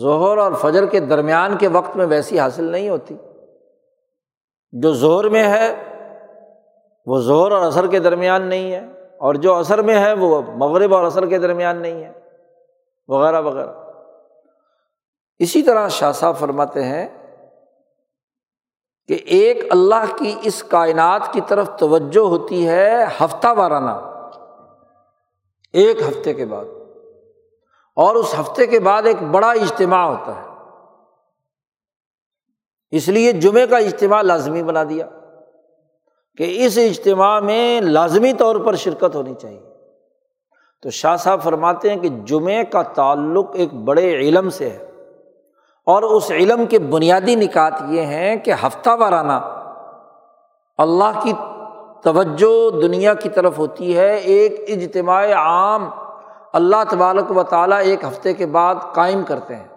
[0.00, 3.16] ظہر اور فجر کے درمیان کے وقت میں ویسی حاصل نہیں ہوتی۔
[4.72, 5.74] جو زہر میں ہے،
[7.06, 8.86] وہ زہر اور اثر کے درمیان نہیں ہے،
[9.18, 12.12] اور جو اثر میں ہے، وہ مغرب اور اثر کے درمیان نہیں ہے،
[13.08, 13.87] وغیرہ وغیرہ۔
[15.38, 17.08] اسی طرح شاہ صاحب فرماتے ہیں
[19.08, 24.00] کہ ایک اللہ کی اس کائنات کی طرف توجہ ہوتی ہے ہفتہ وارانہ،
[25.72, 26.64] ایک ہفتے کے بعد۔
[27.96, 30.46] اور اس ہفتے کے بعد ایک بڑا اجتماع ہوتا ہے۔
[32.90, 35.06] اس لیے جمعے کا اجتماع لازمی بنا دیا
[36.36, 39.62] کہ اس اجتماع میں لازمی طور پر شرکت ہونی چاہیے۔
[40.82, 44.87] تو شاہ صاحب فرماتے ہیں کہ جمعے کا تعلق ایک بڑے علم سے ہے۔
[45.88, 49.32] اور اس علم کے بنیادی نکات یہ ہیں کہ ہفتہ وارانہ
[50.78, 51.32] اللہ کی
[52.02, 55.90] توجہ دنیا کی طرف ہوتی ہے، ایک اجتماع عام
[56.52, 59.68] اللہ تبارک و تعالیٰ ایک ہفتے کے بعد قائم کرتے ہیں۔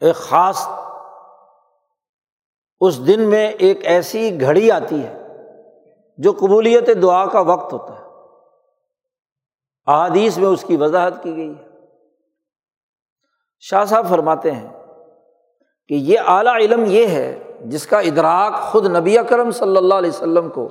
[0.00, 0.68] ایک خاص
[2.80, 5.18] اس دن میں ایک ایسی گھڑی آتی ہے
[6.18, 8.07] جو قبولیت دعا کا وقت ہوتا ہے۔
[9.88, 11.66] احادیث میں اس کی وضاحت کی گئی ہے۔
[13.60, 14.68] شاہ صاحب فرماتے ہیں
[15.88, 20.10] کہ یہ اعلیٰ علم یہ ہے جس کا ادراک خود نبی اکرم صلی اللہ علیہ
[20.10, 20.68] وسلم کو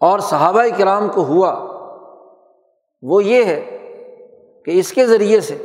[0.00, 1.52] اور صحابہ کرام کو ہوا،
[3.02, 3.60] وہ یہ ہے
[4.64, 5.56] کہ اس کے ذریعے سے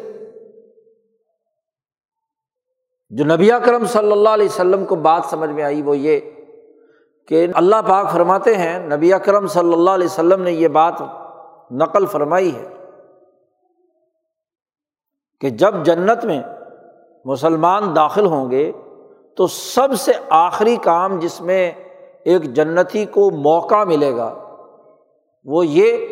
[3.10, 6.20] جو نبی کرم صلی اللہ علیہ وسلم کو بات سمجھ میں آئی وہ یہ
[7.28, 11.02] کہ اللہ پاک فرماتے ہیں، نبی اکرم صلی اللہ علیہ وسلم نے یہ بات
[11.72, 12.68] نقل فرمائی ہے
[15.42, 16.42] کہ جب جنت میں
[17.26, 18.72] مسلمان داخل ہوں گے
[19.38, 21.72] تو سب سے آخری کام جس میں
[22.24, 24.34] ایک جنتی کو موقع ملے گا
[25.44, 26.08] وہ یہ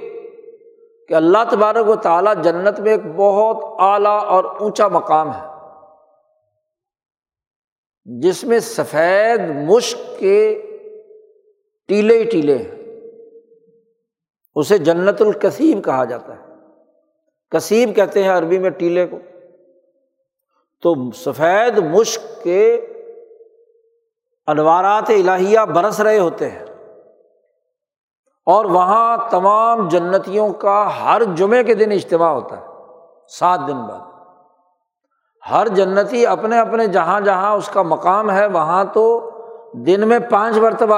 [1.08, 5.48] کہ اللہ تبارک و تعالیٰ جنت میں ایک بہت اعلیٰ اور اونچا مقام ہے
[8.06, 10.62] جس میں سفید مشق کے
[11.88, 12.77] ٹیلے ہی ٹیلے ہیں۔
[14.58, 16.54] اسے جنت الکسیب کہا جاتا ہے۔
[17.50, 19.18] کسیب کہتے ہیں عربی میں ٹیلے کو۔
[20.82, 22.76] تو سفید مشق کے
[24.48, 26.66] انوارات الہیہ برس رہے ہوتے ہیں۔
[28.46, 32.66] اور وہاں تمام جنتیوں کا ہر جمعے کے دن اجتماع ہوتا ہے،
[33.28, 34.00] سات دن بعد۔
[35.52, 39.30] ہر جنتی اپنے اپنے جہاں جہاں اس کا مقام ہے، وہاں تو
[39.74, 40.96] دن میں پانچ مرتبہ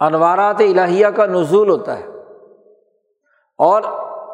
[0.00, 2.13] انوارات الہیہ کا نزول ہوتا ہے۔
[3.58, 3.82] اور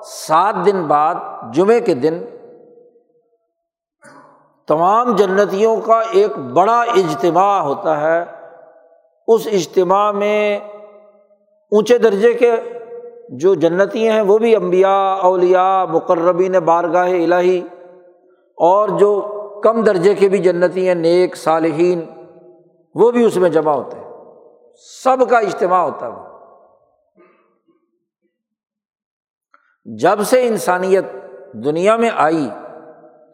[0.02, 1.14] سات دن بعد
[1.52, 2.20] جمعے کے دن
[4.68, 8.24] تمام جنتیوں کا ایک بڑا اجتماع ہوتا ہے۔
[9.28, 10.58] اس اجتماع میں
[11.70, 12.52] اونچے درجے کے
[13.28, 17.58] جو جنتی ہیں وہ بھی امبیا اولیا مقربین بارگاہ الہی
[18.56, 22.00] اور جو کم درجے کے بھی جنتی ہیں، نیک، صالحین،
[22.94, 24.10] وہ بھی اس میں جمع ہوتے ہیں۔
[25.04, 26.29] سب کا اجتماع ہوتا ہے۔
[29.98, 31.04] جب سے انسانیت
[31.52, 32.48] دنیا میں آئی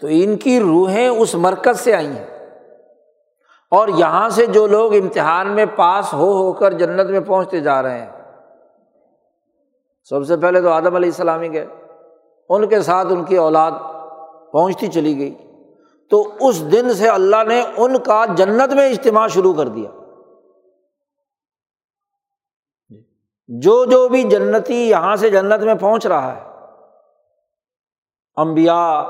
[0.00, 2.26] تو ان کی روحیں اس مرکز سے آئی ہیں۔
[3.70, 7.82] اور یہاں سے جو لوگ امتحان میں پاس ہو ہو کر جنت میں پہنچتے جا
[7.82, 8.10] رہے ہیں،
[10.04, 11.66] سب سے پہلے تو آدم علیہ السلامی گئے۔
[12.48, 13.72] ان کے ساتھ ان کی اولاد
[14.52, 15.34] پہنچتی چلی گئی۔
[16.10, 19.95] تو اس دن سے اللہ نے ان کا جنت میں اجتماع شروع کر دیا۔
[23.48, 26.40] جو جو بھی جنتی یہاں سے جنت میں پہنچ رہا ہے
[28.36, 29.04] امبیا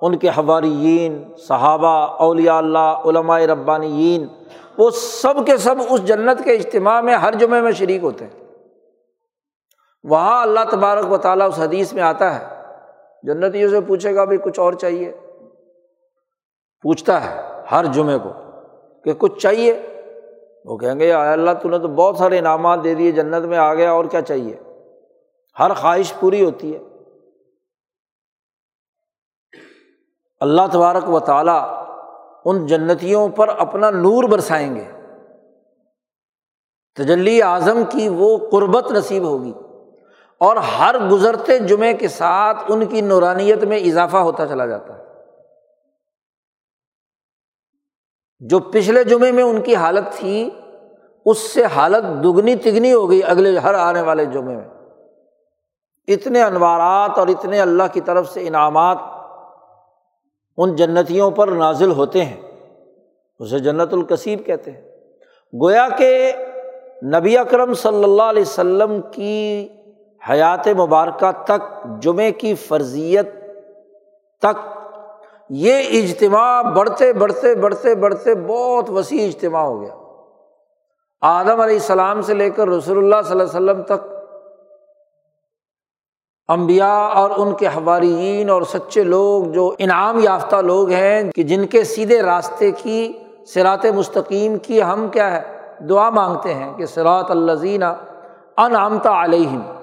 [0.00, 4.26] ان کے حواریین، صحابہ، اولیاء اللہ، علماء ربانیین،
[4.78, 8.44] وہ سب کے سب اس جنت کے اجتماع میں ہر جمعے میں شریک ہوتے ہیں۔
[10.04, 12.46] وہاں اللہ تبارک و تعالیٰ اس حدیث میں آتا ہے،
[13.22, 15.12] جنتیوں سے پوچھے گا بھی کچھ اور چاہیے؟
[16.82, 18.32] پوچھتا ہے ہر جمعے کو
[19.04, 19.97] کہ کچھ چاہیے؟
[20.64, 23.74] وہ کہیں گے اللہ تو نے تو بہت سارے انعامات دے دیے، جنت میں آ
[23.74, 24.56] گیا اور کیا چاہیے؟
[25.58, 26.78] ہر خواہش پوری ہوتی ہے۔
[30.40, 31.84] اللہ تبارک و تعالیٰ
[32.44, 34.84] ان جنتیوں پر اپنا نور برسائیں گے۔
[36.94, 39.52] تجلی اعظم کی وہ قربت نصیب ہوگی۔
[40.38, 45.07] اور ہر گزرتے جمعے کے ساتھ ان کی نورانیت میں اضافہ ہوتا چلا جاتا ہے۔
[48.40, 50.50] جو پچھلے جمعے میں ان کی حالت تھی،
[51.26, 54.68] اس سے حالت دگنی تگنی ہو گئی اگلے ہر آنے والے جمعے میں۔
[56.08, 58.98] اتنے انوارات اور اتنے اللہ کی طرف سے انعامات
[60.56, 62.40] ان جنتیوں پر نازل ہوتے ہیں،
[63.38, 64.82] اسے جنت القصیب کہتے ہیں۔
[65.52, 66.32] گویا کہ
[67.04, 69.68] نبی اکرم صلی اللہ علیہ وسلم کی
[70.30, 73.28] حیات مبارکہ تک، جمعے کی فرضیت
[74.42, 74.77] تک
[75.50, 79.94] یہ اجتماع بڑھتے بڑھتے بڑھتے بڑھتے بہت وسیع اجتماع ہو گیا۔
[81.20, 84.18] آدم علیہ السلام سے لے کر رسول اللہ صلی اللہ علیہ وسلم تک
[86.48, 91.66] امبیا اور ان کے حوارین اور سچے لوگ جو انعام یافتہ لوگ ہیں کہ جن
[91.66, 93.12] کے سیدھے راستے کی
[93.46, 95.58] سرات مستقیم کی ہم کیا ہے؟
[95.88, 97.82] دعا مانگتے ہیں کہ سرات الزین
[98.56, 99.77] انعامتا علیہم۔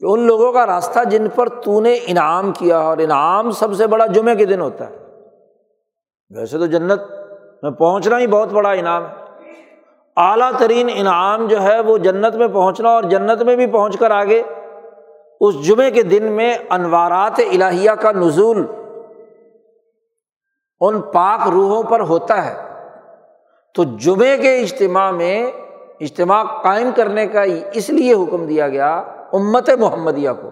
[0.00, 3.86] کہ ان لوگوں کا راستہ جن پر تو نے انعام کیا اور انعام سب سے
[3.86, 4.96] بڑا جمعے کے دن ہوتا ہے۔
[6.36, 7.00] ویسے تو جنت
[7.62, 9.14] میں پہنچنا ہی بہت بڑا انعام ہے۔
[10.16, 14.10] اعلیٰ ترین انعام جو ہے وہ جنت میں پہنچنا اور جنت میں بھی پہنچ کر
[14.10, 14.42] آگے
[15.40, 18.66] اس جمعے کے دن میں انوارات الہیہ کا نزول
[20.80, 22.70] ان پاک روحوں پر ہوتا ہے۔
[23.74, 25.46] تو جمعے کے اجتماع میں
[26.00, 30.50] اجتماع قائم کرنے کا اس لیے حکم دیا گیا امت محمدیہ کو۔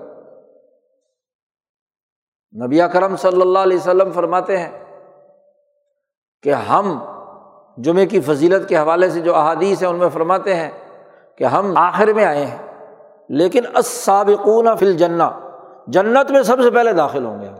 [2.55, 4.71] نبی کرم صلی اللہ علیہ وسلم فرماتے ہیں
[6.45, 6.99] کہ ہم
[7.79, 10.71] جمعے کی فضیلت کے حوالے سے جو احادیث ہیں ان میں فرماتے ہیں
[11.41, 12.59] کہ ہم آخر میں آئے ہیں،
[13.31, 15.31] لیکن اسابقون فل جنا
[15.87, 17.59] جنت میں سب سے پہلے داخل ہوں گے ہم۔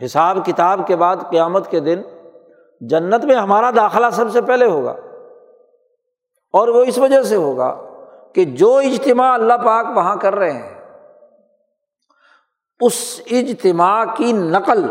[0.00, 2.02] حساب کتاب کے بعد قیامت کے دن
[2.80, 4.94] جنت میں ہمارا داخلہ سب سے پہلے ہوگا،
[6.54, 7.74] اور وہ اس وجہ سے ہوگا
[8.34, 10.74] کہ جو اجتماع اللہ پاک وہاں کر رہے ہیں،
[12.80, 12.98] اس
[13.30, 14.86] اجتماع کی نقل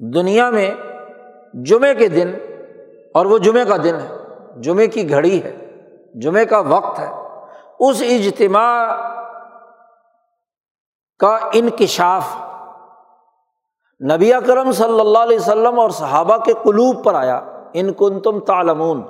[0.00, 0.70] دنیا میں
[1.54, 2.34] جمعے کے دن
[3.14, 5.56] اور وہ جمعے کا دن ہے، جمعے کی گھڑی ہے،
[6.14, 7.08] جمعے کا وقت ہے،
[7.80, 8.96] اس اجتماع
[11.20, 12.36] کا انکشاف
[14.00, 17.40] نبی کرم صلی اللہ علیہ وسلم اور صحابہ کے قلوب پر آیا،
[17.72, 19.02] ان کن تم تالمون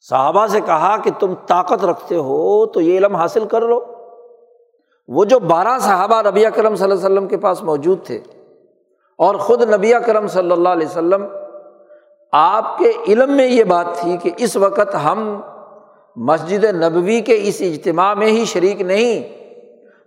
[0.00, 3.80] صحابہ سے کہا کہ تم طاقت رکھتے ہو تو یہ علم حاصل کر لو۔
[5.08, 8.18] وہ جو بارہ صحابہ نبی کرم صلی اللہ علیہ وسلم کے پاس موجود تھے
[9.16, 11.24] اور خود نبی کرم صلی اللہ علیہ وسلم،
[12.32, 15.40] آپ کے علم میں یہ بات تھی کہ اس وقت ہم
[16.16, 19.40] مسجد نبوی کے اس اجتماع میں ہی شریک نہیں،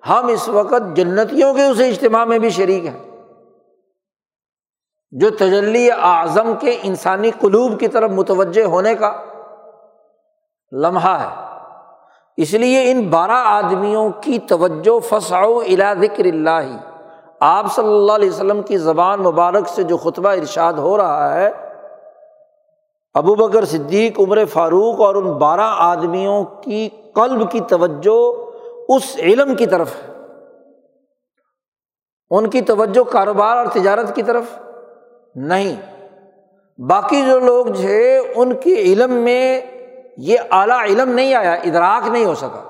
[0.09, 3.11] ہم اس وقت جنتیوں کے اس اجتماع میں بھی شریک ہیں۔
[5.11, 9.13] جو تجلی اعظم کے انسانی قلوب کی طرف متوجہ ہونے کا
[10.73, 11.57] لمحہ ہے۔
[12.37, 16.77] اس لیے ان بارہ آدمیوں کی توجہ فساؤ الا ذکر اللہ۔
[17.39, 21.51] آپ صلی اللہ علیہ وسلم کی زبان مبارک سے جو خطبہ ارشاد ہو رہا ہے،
[23.13, 28.33] ابو بکر صدیق، عمر فاروق اور ان بارہ آدمیوں کی قلب کی توجہ
[28.89, 30.13] اس علم کی طرف ہے۔
[32.29, 34.43] ان کی توجہ کاروبار اور تجارت کی طرف
[35.35, 35.75] نہیں۔
[36.77, 39.61] باقی جو لوگ تھے ان کے علم میں
[40.17, 42.69] یہ اعلیٰ علم نہیں آیا، ادراک نہیں ہو سکا۔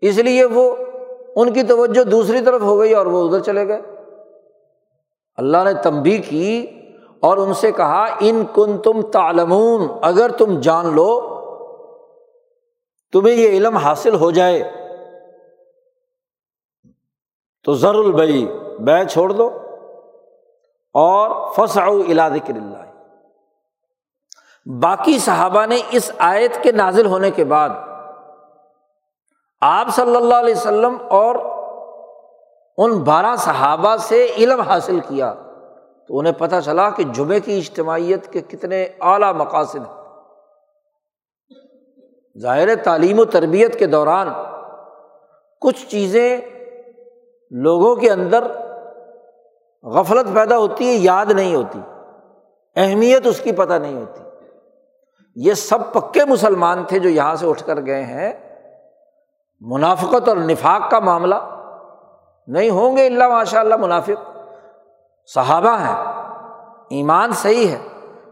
[0.00, 0.76] اس لیے وہ،
[1.36, 3.80] ان کی توجہ دوسری طرف ہو گئی اور وہ ادھر چلے گئے۔
[5.36, 6.66] اللہ نے تمبی کی
[7.20, 11.34] اور ان سے کہا، ان کن تم تالمون اگر تم جان لو،
[13.12, 14.70] تمہیں یہ علم حاصل ہو جائے۔
[17.64, 18.46] تو ضر البئی
[18.78, 19.50] بے چھوڑ دو
[20.92, 22.87] اور فساؤ الا ذکر اللہ۔
[24.68, 27.68] باقی صحابہ نے اس آیت کے نازل ہونے کے بعد
[29.60, 31.34] آپ صلی اللہ علیہ وسلم اور
[32.76, 35.34] ان بارہ صحابہ سے علم حاصل کیا
[36.08, 39.94] تو انہیں پتہ چلا کہ جمعے کی اجتماعیت کے کتنے اعلیٰ مقاصد ہیں۔
[42.38, 44.28] ظاہر تعلیم و تربیت کے دوران
[45.60, 46.40] کچھ چیزیں
[47.50, 48.52] لوگوں کے اندر
[49.82, 51.80] غفلت پیدا ہوتی ہے، یاد نہیں ہوتی۔
[52.76, 54.27] اہمیت اس کی پتہ نہیں ہوتی۔
[55.40, 58.32] یہ سب پکے مسلمان تھے جو یہاں سے اٹھ کر گئے ہیں۔
[59.60, 61.34] منافقت اور نفاق کا معاملہ
[62.46, 64.36] نہیں ہوں گے اللہ ماشاء اللہ منافق۔
[65.34, 66.12] صحابہ ہیں،
[66.90, 67.78] ایمان صحیح ہے،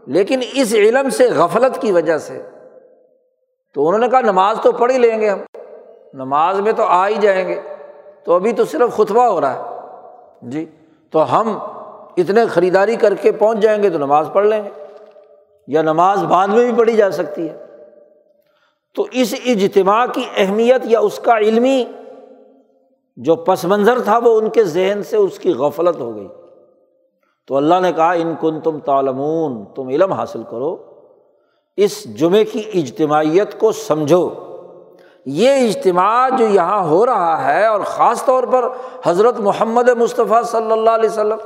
[0.05, 2.49] لیکن اس علم سے، غفلت کی وجہ سے۔
[3.73, 5.39] تو انہوں نے کہا، نماز تو پڑھ ہی لیں گے ہم،
[6.13, 7.61] نماز میں تو آ ہی جائیں گے۔
[8.23, 9.61] تو ابھی تو صرف خطبہ ہو رہا ہے۔
[10.41, 10.65] جی
[11.11, 11.57] تو ہم
[12.17, 14.69] اتنے خریداری کر کے پہنچ جائیں گے تو نماز پڑھ لیں گے۔
[15.67, 17.65] یا نماز بعد میں بھی پڑھی جا سکتی ہے۔
[18.95, 21.85] تو اس اجتماع کی اہمیت یا اس کا علمی
[23.17, 26.27] جو پس منظر تھا وہ ان کے ذہن سے اس کی غفلت ہو گئی۔
[27.47, 30.77] تو اللہ نے کہا، ان کن تم تالمون تم علم حاصل کرو۔
[31.77, 34.29] اس جمعے کی اجتماعیت کو سمجھو۔
[35.25, 38.69] یہ اجتماع جو یہاں ہو رہا ہے اور خاص طور پر
[39.05, 41.37] حضرت محمد مصطفیٰ صلی اللہ علیہ وسلم،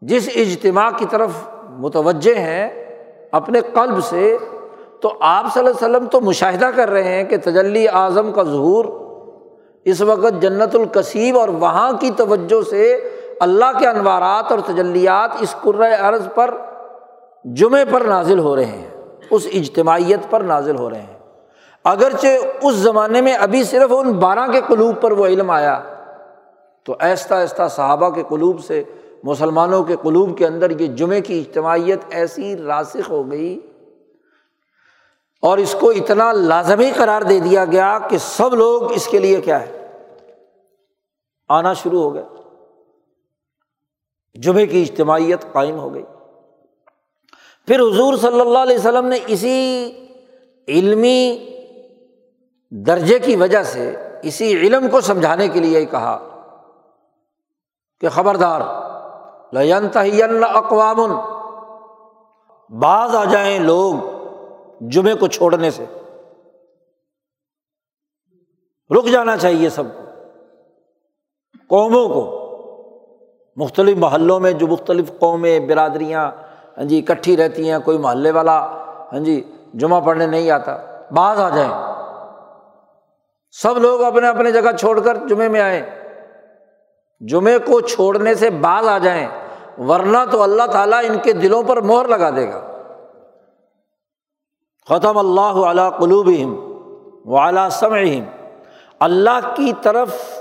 [0.00, 1.30] جس اجتماع کی طرف
[1.78, 2.68] متوجہ ہیں
[3.32, 4.36] اپنے قلب سے،
[5.00, 8.42] تو آپ صلی اللہ علیہ وسلم تو مشاہدہ کر رہے ہیں کہ تجلی اعظم کا
[8.42, 8.84] ظہور
[9.86, 12.94] اس وقت جنت القصیب اور وہاں کی توجہ سے
[13.40, 16.54] اللہ کے انوارات اور تجلیات اس قرۂۂ عرض پر
[17.44, 18.90] جمعے پر نازل ہو رہے ہیں،
[19.30, 21.18] اس اجتماعیت پر نازل ہو رہے ہیں۔
[21.84, 22.26] اگرچہ
[22.62, 25.80] اس زمانے میں ابھی صرف ان بارہ کے قلوب پر وہ علم آیا،
[26.86, 28.82] تو ایستا ایستا صحابہ کے قلوب سے
[29.24, 33.60] مسلمانوں کے قلوب کے اندر یہ جمعے کی اجتماعیت ایسی راسخ ہو گئی
[35.42, 39.40] اور اس کو اتنا لازمی قرار دے دیا گیا کہ سب لوگ اس کے لیے
[39.40, 39.92] کیا ہے؟
[41.48, 42.24] آنا شروع ہو گئے۔
[44.34, 46.04] جمعے کی اجتماعیت قائم ہو گئی۔
[47.66, 49.92] پھر حضور صلی اللہ علیہ وسلم نے اسی
[50.68, 51.50] علمی
[52.70, 56.30] درجے کی وجہ سے، اسی علم کو سمجھانے کے لیے کہا
[58.00, 58.83] کہ خبردار
[59.56, 61.20] اقوام
[62.80, 63.94] بعض آ جائیں لوگ
[64.80, 65.84] جمعے کو چھوڑنے سے۔
[68.98, 70.02] رک جانا چاہیے سب کو۔
[71.68, 72.40] قوموں کو۔
[73.56, 76.30] مختلف محلوں میں جو مختلف قومیں، برادریاں
[76.76, 78.58] ہاں جی اکٹھی رہتی ہیں، کوئی محلے والا
[79.12, 80.76] ہاں جی جمعہ پڑھنے نہیں آتا۔
[81.10, 81.94] بعض آ جائیں۔
[83.50, 85.82] سب لوگ اپنے اپنے جگہ چھوڑ کر جمعے میں آئیں۔
[87.20, 89.43] جمعے کو چھوڑنے سے بعض آ جائیں۔
[89.78, 92.70] ورنہ تو اللہ تعالیٰ ان کے دلوں پر مہر لگا دے گا۔
[94.88, 96.30] ختم اللہ علیہ قلوب
[97.26, 98.24] و اعلیٰ سمعم
[99.00, 100.38] اللہ کی طرف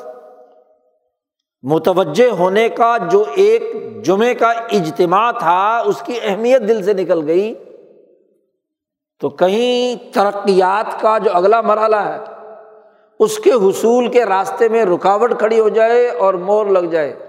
[1.63, 3.63] متوجہ ہونے کا جو ایک
[4.05, 7.53] جمعے کا اجتماع تھا، اس کی اہمیت دل سے نکل گئی۔
[9.19, 12.17] تو کہیں ترقیات کا جو اگلا مرحلہ ہے،
[13.19, 17.22] اس کے حصول کے راستے میں رکاوٹ کھڑی ہو جائے اور مور لگ جائے۔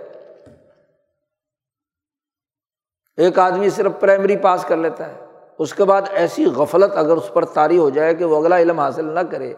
[3.17, 5.15] ایک آدمی صرف پرائمری پاس کر لیتا ہے۔
[5.59, 8.81] اس کے بعد ایسی غفلت اگر اس پر طاری ہو جائے کہ وہ اگلا علم
[8.81, 9.55] حاصل نہ کرے،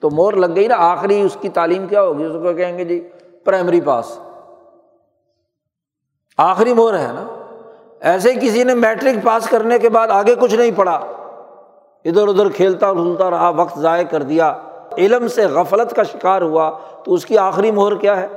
[0.00, 2.84] تو مور لگ گئی نا، آخری اس کی تعلیم کیا ہوگی؟ اس کو کہیں گے
[2.84, 3.08] جی
[3.44, 4.18] پرائمری پاس
[6.38, 7.44] آخری مور ہے نا۔
[8.00, 11.00] ایسے ہی کسی نے میٹرک پاس کرنے کے بعد آگے کچھ نہیں پڑھا۔
[12.04, 14.58] ادھر ادھر کھیلتا دھلتا رہا، وقت ضائع کر دیا۔
[14.98, 18.28] علم سے غفلت کا شکار ہوا، تو اس کی آخری مہر کیا ہے؟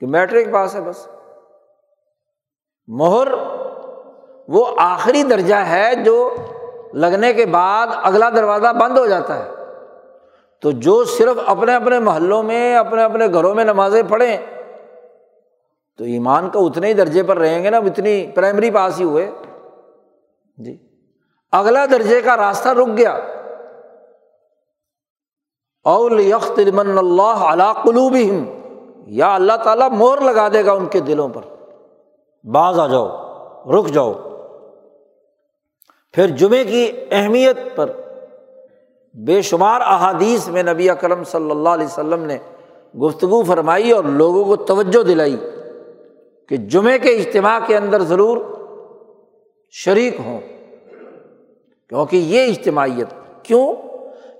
[0.00, 1.08] کہ میٹرک پاس ہے بس۔
[2.86, 3.28] مہر
[4.48, 6.34] وہ آخری درجہ ہے جو
[6.94, 9.50] لگنے کے بعد اگلا دروازہ بند ہو جاتا ہے۔
[10.60, 14.36] تو جو صرف اپنے اپنے محلوں میں، اپنے اپنے گھروں میں نمازیں پڑھیں،
[15.98, 19.30] تو ایمان کا اتنے ہی درجے پر رہیں گے نا اتنی پرائمری پاس ہی ہوئے۔
[20.58, 20.76] جی۔
[21.52, 23.18] اگلا درجے کا راستہ رک گیا۔
[25.84, 28.16] اول یخت من اللہ علا قلوب
[29.06, 31.53] یا اللہ تعالیٰ مور لگا دے گا ان کے دلوں پر۔
[32.44, 33.08] باز آ جاؤ،
[33.72, 34.12] رک جاؤ۔
[36.12, 37.90] پھر جمعے کی اہمیت پر
[39.14, 42.38] بے شمار احادیث میں نبی اکرم صلی اللہ علیہ وسلم نے
[43.04, 45.36] گفتگو فرمائی اور لوگوں کو توجہ دلائی
[46.48, 48.38] کہ جمعے کے اجتماع کے اندر ضرور
[49.70, 50.40] شریک ہوں،
[51.88, 53.72] کیونکہ یہ اجتماعیت کیوں؟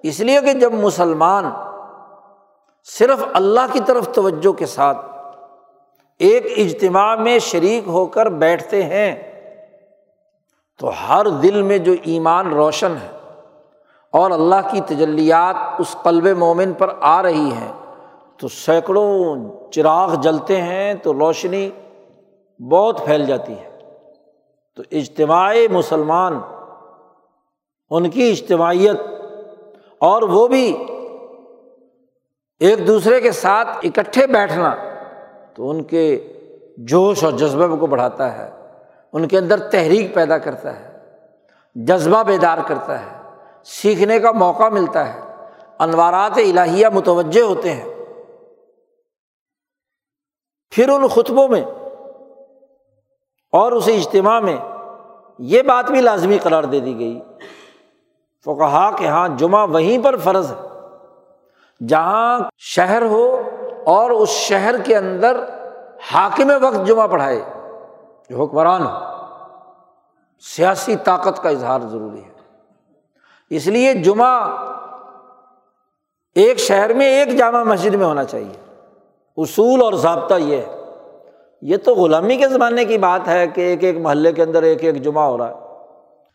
[0.03, 1.45] اس لیے کہ جب مسلمان
[2.83, 5.14] صرف اللہ کی طرف توجہ کے ساتھ
[6.21, 9.15] ایک اجتماع میں شریک ہو کر بیٹھتے ہیں
[10.79, 13.09] تو ہر دل میں جو ایمان روشن ہے
[14.11, 17.73] اور اللہ کی تجلیات اس قلب مومن پر آ رہی ہیں،
[18.37, 19.37] تو سینکڑوں
[19.71, 21.71] چراغ جلتے ہیں تو روشنی
[22.61, 23.71] بہت پھیل جاتی ہے۔
[24.75, 26.39] تو اجتماع مسلمان،
[27.91, 28.97] ان کی اجتماعیت
[29.99, 30.67] اور وہ بھی
[32.61, 34.75] ایک دوسرے کے ساتھ اکٹھے بیٹھنا
[35.55, 36.33] تو ان کے
[36.77, 38.51] جوش اور جذبے کو بڑھاتا ہے،
[39.13, 40.99] ان کے اندر تحریک پیدا کرتا ہے،
[41.75, 43.19] جذبہ بیدار کرتا ہے،
[43.65, 45.21] سیکھنے کا موقع ملتا ہے،
[45.79, 47.95] انوارات الہیہ متوجہ ہوتے ہیں۔
[50.73, 51.65] پھر ان خطبوں میں
[53.53, 54.57] اور اس اجتماع میں
[55.39, 57.21] یہ بات بھی لازمی قرار دے دی گئی۔
[58.45, 60.69] تو کہا کہ ہاں جمعہ وہیں پر فرض ہے،
[61.87, 63.44] جہاں شہر ہو
[63.85, 65.37] اور اس شہر کے اندر
[66.13, 67.43] حاکم وقت جمعہ پڑھائے،
[68.31, 68.93] جو حکمران ہو
[70.41, 72.35] سیاسی طاقت کا اظہار ضروری ہے۔
[73.51, 74.49] اس لیے جمعہ
[76.35, 78.83] ایک شہر میں ایک جامع مسجد میں ہونا چاہیے۔
[79.37, 80.77] اصول اور ضابطہ یہ ہے۔
[81.63, 84.85] یہ تو غلامی کے زمانے کی بات ہے کہ ایک ایک محلے کے اندر ایک
[84.85, 85.55] ایک جمعہ ہو رہا ہے۔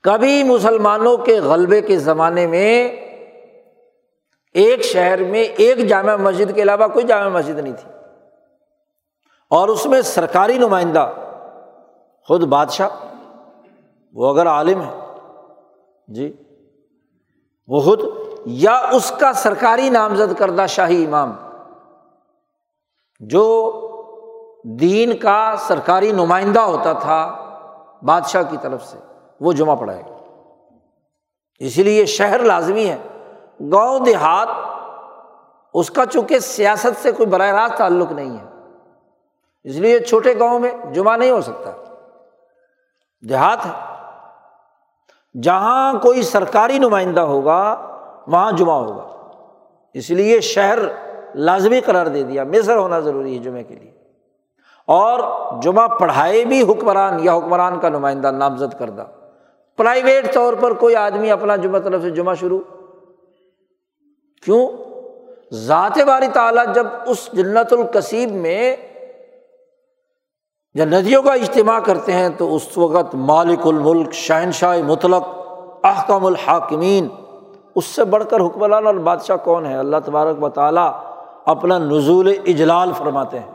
[0.03, 2.95] کبھی مسلمانوں کے غلبے کے زمانے میں
[4.53, 7.91] ایک شہر میں ایک جامع مسجد کے علاوہ کوئی جامع مسجد نہیں تھی۔
[9.49, 11.11] اور اس میں سرکاری نمائندہ
[12.27, 12.89] خود بادشاہ،
[14.13, 14.99] وہ اگر عالم ہے
[16.07, 16.33] جی
[17.67, 17.99] وہ خود،
[18.45, 21.35] یا اس کا سرکاری نامزد کردہ شاہی امام،
[23.19, 23.45] جو
[24.63, 27.19] دین کا سرکاری نمائندہ ہوتا تھا
[28.01, 28.97] بادشاہ کی طرف سے،
[29.39, 30.17] وہ جمعہ پڑھائے گا
[31.59, 32.97] اسی لیے شہر لازمی ہے۔
[33.71, 34.47] گاؤں دیہات،
[35.73, 38.45] اس کا چونکہ سیاست سے کوئی براہ راست تعلق نہیں ہے،
[39.63, 41.71] اس لیے چھوٹے گاؤں میں جمعہ نہیں ہو سکتا۔
[43.29, 43.71] دیہات ہے،
[45.41, 47.75] جہاں کوئی سرکاری نمائندہ ہوگا،
[48.27, 49.31] وہاں جمعہ ہوگا۔
[49.93, 50.79] اس لیے شہر
[51.35, 53.91] لازمی قرار دے دیا مصر ہونا ضروری ہے جمعے کے لیے۔
[54.87, 55.19] اور
[55.61, 59.05] جمعہ پڑھائے بھی حکمران یا حکمران کا نمائندہ، نامزد کردہ۔
[59.77, 62.59] پرائیویٹ طور پر کوئی آدمی اپنا جمعہ طرف سے جمعہ شروع
[64.43, 64.67] کیوں؟
[65.53, 68.75] ذات باری تعالیٰ جب اس جنت القصیب میں
[70.73, 75.23] جب ندیوں کا اجتماع کرتے ہیں تو اس وقت مالک الملک، شہنشاہ مطلق،
[75.83, 77.07] احکم الحاکمین،
[77.75, 80.91] اس سے بڑھ کر حکمران اور بادشاہ کون ہے اللہ تبارک و تعالیٰ
[81.45, 83.51] اپنا نزول اجلال فرماتے ہیں۔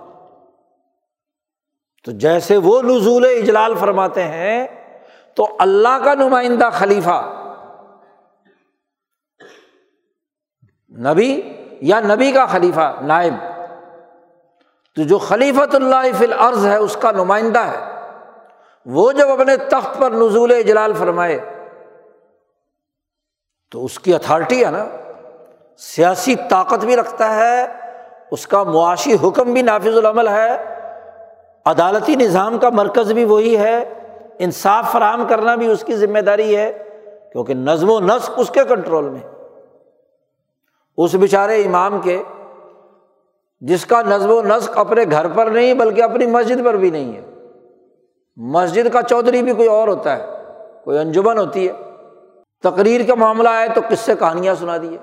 [2.05, 4.67] تو جیسے وہ نزول اجلال فرماتے ہیں،
[5.35, 7.44] تو اللہ کا نمائندہ خلیفہ
[10.99, 11.43] نبی
[11.81, 13.35] یا نبی کا خلیفہ، نائب۔
[14.97, 17.81] تو جو خلیفۃ اللہ فی العرض ہے، اس کا نمائندہ ہے۔
[18.87, 21.39] وہ جب اپنے تخت پر نزول اجلال فرمائے،
[23.71, 24.87] تو اس کی اتھارٹی ہے نا،
[25.77, 27.67] سیاسی طاقت بھی رکھتا ہے،
[28.31, 30.65] اس کا معاشی حکم بھی نافذ العمل ہے،
[31.65, 33.95] عدالتی نظام کا مرکز بھی وہی ہے،
[34.39, 36.83] انصاف فراہم کرنا بھی اس کی ذمہ داری ہے،
[37.33, 39.34] کیونکہ نظم و نسق اس کے کنٹرول میں۔
[40.97, 42.23] اس بیچارے امام کے،
[43.61, 47.17] جس کا نظم و نسق اپنے گھر پر نہیں، بلکہ اپنی مسجد پر بھی نہیں
[47.17, 47.21] ہے۔
[48.37, 50.27] مسجد کا چودھری بھی کوئی اور ہوتا ہے،
[50.85, 51.73] کوئی انجمن ہوتی ہے۔
[52.63, 54.97] تقریر کا معاملہ آئے تو کس سے کہانیاں سنا دیے۔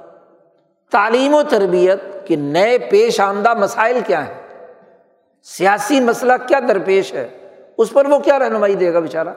[0.92, 4.42] تعلیم و تربیت کے نئے پیش آمدہ مسائل کیا ہیں؟
[5.44, 7.38] سیاسی مسئلہ کیا درپیش ہے؟
[7.78, 9.30] اس پر وہ کیا رہنمائی دے گا بیچارہ؟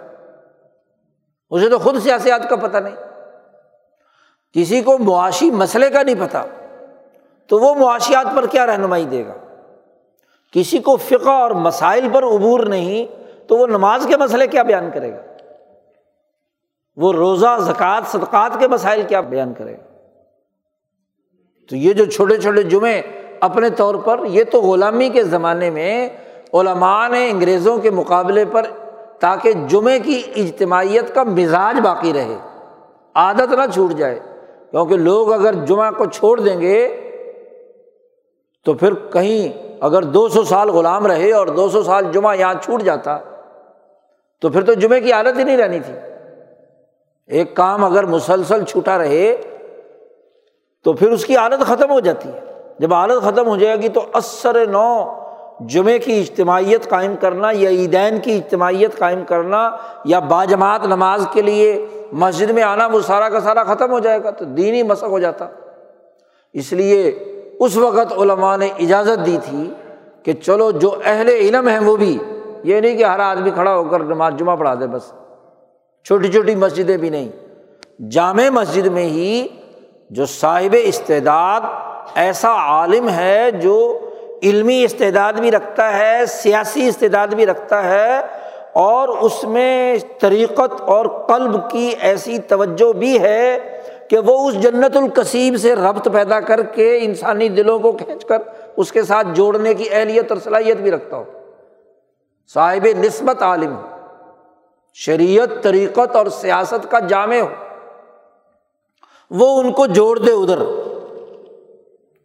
[1.51, 3.14] اسے تو خود سیاست کا پتہ نہیں۔
[4.55, 6.47] کسی کو معاشی مسئلے کا نہیں پتہ
[7.47, 9.33] تو وہ معاشیات پر کیا رہنمائی دے گا؟
[10.53, 13.07] کسی کو فقہ اور مسائل پر عبور نہیں،
[13.49, 15.23] تو وہ نماز کے مسئلے کیا بیان کرے گا؟
[16.97, 19.83] وہ روزہ، زکوٰۃ، صدقات کے مسائل کیا بیان کرے گا؟
[21.69, 23.03] تو یہ جو چھوٹے چھوٹے جمعے
[23.41, 26.09] اپنے طور پر، یہ تو غلامی کے زمانے میں
[26.53, 28.67] علماء نے انگریزوں کے مقابلے پر
[29.19, 32.37] تاکہ جمعے کی اجتماعیت کا مزاج باقی رہے،
[33.15, 34.21] عادت نہ چھوٹ جائے۔
[34.75, 36.97] کیونکہ لوگ اگر جمعہ کو چھوڑ دیں گے
[38.65, 42.55] تو پھر کہیں اگر دو سو سال غلام رہے اور دو سو سال جمعہ یہاں
[42.63, 43.19] چھوٹ جاتا
[44.43, 45.95] تو پھر تو جمعے کی عادت ہی نہیں رہنی تھی۔
[47.27, 49.37] ایک کام اگر مسلسل چھوٹا رہے
[50.85, 52.41] تو پھر اس کی عادت ختم ہو جاتی ہے۔
[52.79, 55.13] جب عادت ختم ہو جائے گی تو اثر نو
[55.61, 59.71] جمعے کی اجتماعیت قائم کرنا یا عیدین کی اجتماعیت قائم کرنا
[60.05, 64.25] یا باجماعت نماز کے لیے مسجد میں آنا، وہ سارا کا سارا ختم ہو جائے
[64.25, 65.47] گا، تو دینی مسق ہو جاتا۔
[66.53, 67.25] اس لیے
[67.61, 69.71] اس وقت علماء نے اجازت دی تھی
[70.23, 72.19] کہ چلو جو اہل علم ہیں وہ بھی،
[72.65, 75.13] یہ نہیں کہ ہر آدمی کھڑا ہو کر نماز جمعہ پڑھا دے بس۔
[76.05, 77.29] چھوٹی چھوٹی مسجدیں بھی نہیں۔
[78.11, 79.47] جامع مسجد میں ہی
[80.11, 81.61] جو صاحب استعداد،
[82.15, 84.01] ایسا عالم ہے جو
[84.43, 88.21] علمی استعداد بھی رکھتا ہے، سیاسی استعداد بھی رکھتا ہے
[88.75, 93.59] اور اس میں طریقت اور قلب کی ایسی توجہ بھی ہے
[94.11, 98.39] کہ وہ اس جنت القصیب سے ربط پیدا کر کے انسانی دلوں کو کھینچ کر
[98.77, 101.25] اس کے ساتھ جوڑنے کی اہلیت اور صلاحیت بھی رکھتا ہو۔
[102.55, 103.83] صاحب نسبت عالم ہو۔
[104.95, 107.49] شریعت، طریقت اور سیاست کا جامع ہو۔
[109.31, 110.59] وہ ان کو جوڑ دے ادھر۔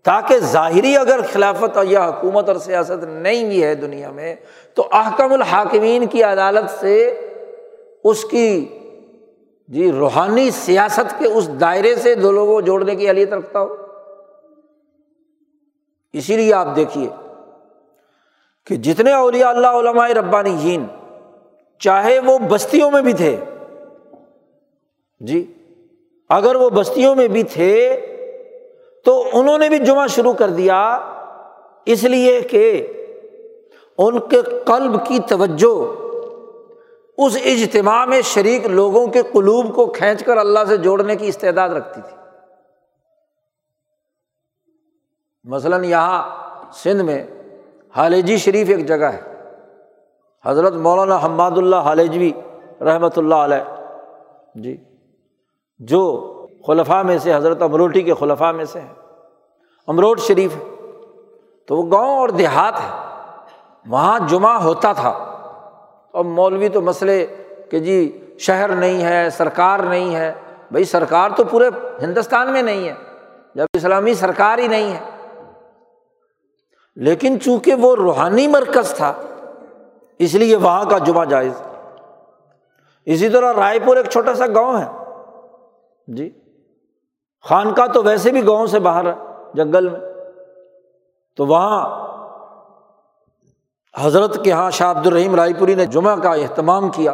[0.03, 4.35] تاکہ ظاہری اگر خلافت یا حکومت اور سیاست نہیں بھی ہے دنیا میں
[4.73, 7.21] تو احکم الحاکمین کی عدالت سے
[8.03, 8.65] اس کی
[9.67, 13.75] جی روحانی سیاست کے اس دائرے سے دو لوگوں کو جوڑنے کی اہلیت رکھتا ہو
[16.13, 17.07] اسی لیے آپ دیکھیے
[18.65, 20.85] کہ جتنے اولیاء اللہ، علماء ربانی جین
[21.79, 23.35] چاہے وہ بستیوں میں بھی تھے
[25.19, 25.53] جی
[26.29, 28.01] اگر وہ بستیوں میں بھی تھے
[29.05, 30.99] تو انہوں نے بھی جمعہ شروع کر دیا۔
[31.85, 32.93] اس لیے کہ
[33.99, 35.95] ان کے قلب کی توجہ،
[37.17, 41.69] اس اجتماع میں شریک لوگوں کے قلوب کو کھینچ کر اللہ سے جوڑنے کی استعداد
[41.69, 42.17] رکھتی تھی۔
[45.43, 46.29] مثلاً یہاں
[46.73, 47.25] سندھ میں
[47.95, 49.21] حالجی شریف ایک جگہ ہے۔
[50.45, 52.31] حضرت مولانا حماد اللہ حالجوی
[52.81, 53.85] رحمۃ اللہ علیہ
[54.55, 54.77] جی
[55.79, 56.25] جو
[56.67, 58.93] خلفاء میں سے، حضرت امروٹی کے خلفاء میں سے ہے
[59.87, 60.63] امروٹ شریف ہے۔
[61.67, 63.08] تو وہ گاؤں اور دیہات ہے۔
[63.89, 65.09] وہاں جمعہ ہوتا تھا۔
[66.13, 67.27] اب مولوی تو مسئلے
[67.71, 70.33] کہ جی شہر نہیں ہے، سرکار نہیں ہے۔
[70.71, 71.69] بھائی سرکار تو پورے
[72.01, 72.93] ہندوستان میں نہیں ہے،
[73.55, 74.99] جب اسلامی سرکار ہی نہیں ہے۔
[76.95, 79.13] لیکن چونکہ وہ روحانی مرکز تھا،
[80.19, 81.61] اس لیے وہاں کا جمعہ جائز۔
[83.05, 84.87] اسی طرح رائے پور ایک چھوٹا سا گاؤں ہے۔
[86.07, 86.29] جی
[87.49, 89.13] خان کا تو ویسے بھی گاؤں سے باہر ہے،
[89.53, 89.99] جنگل میں۔
[91.35, 92.08] تو وہاں
[93.97, 97.13] حضرت کے یہاں شاہ عبد الرحیم رائے پوری نے جمعہ کا اہتمام کیا۔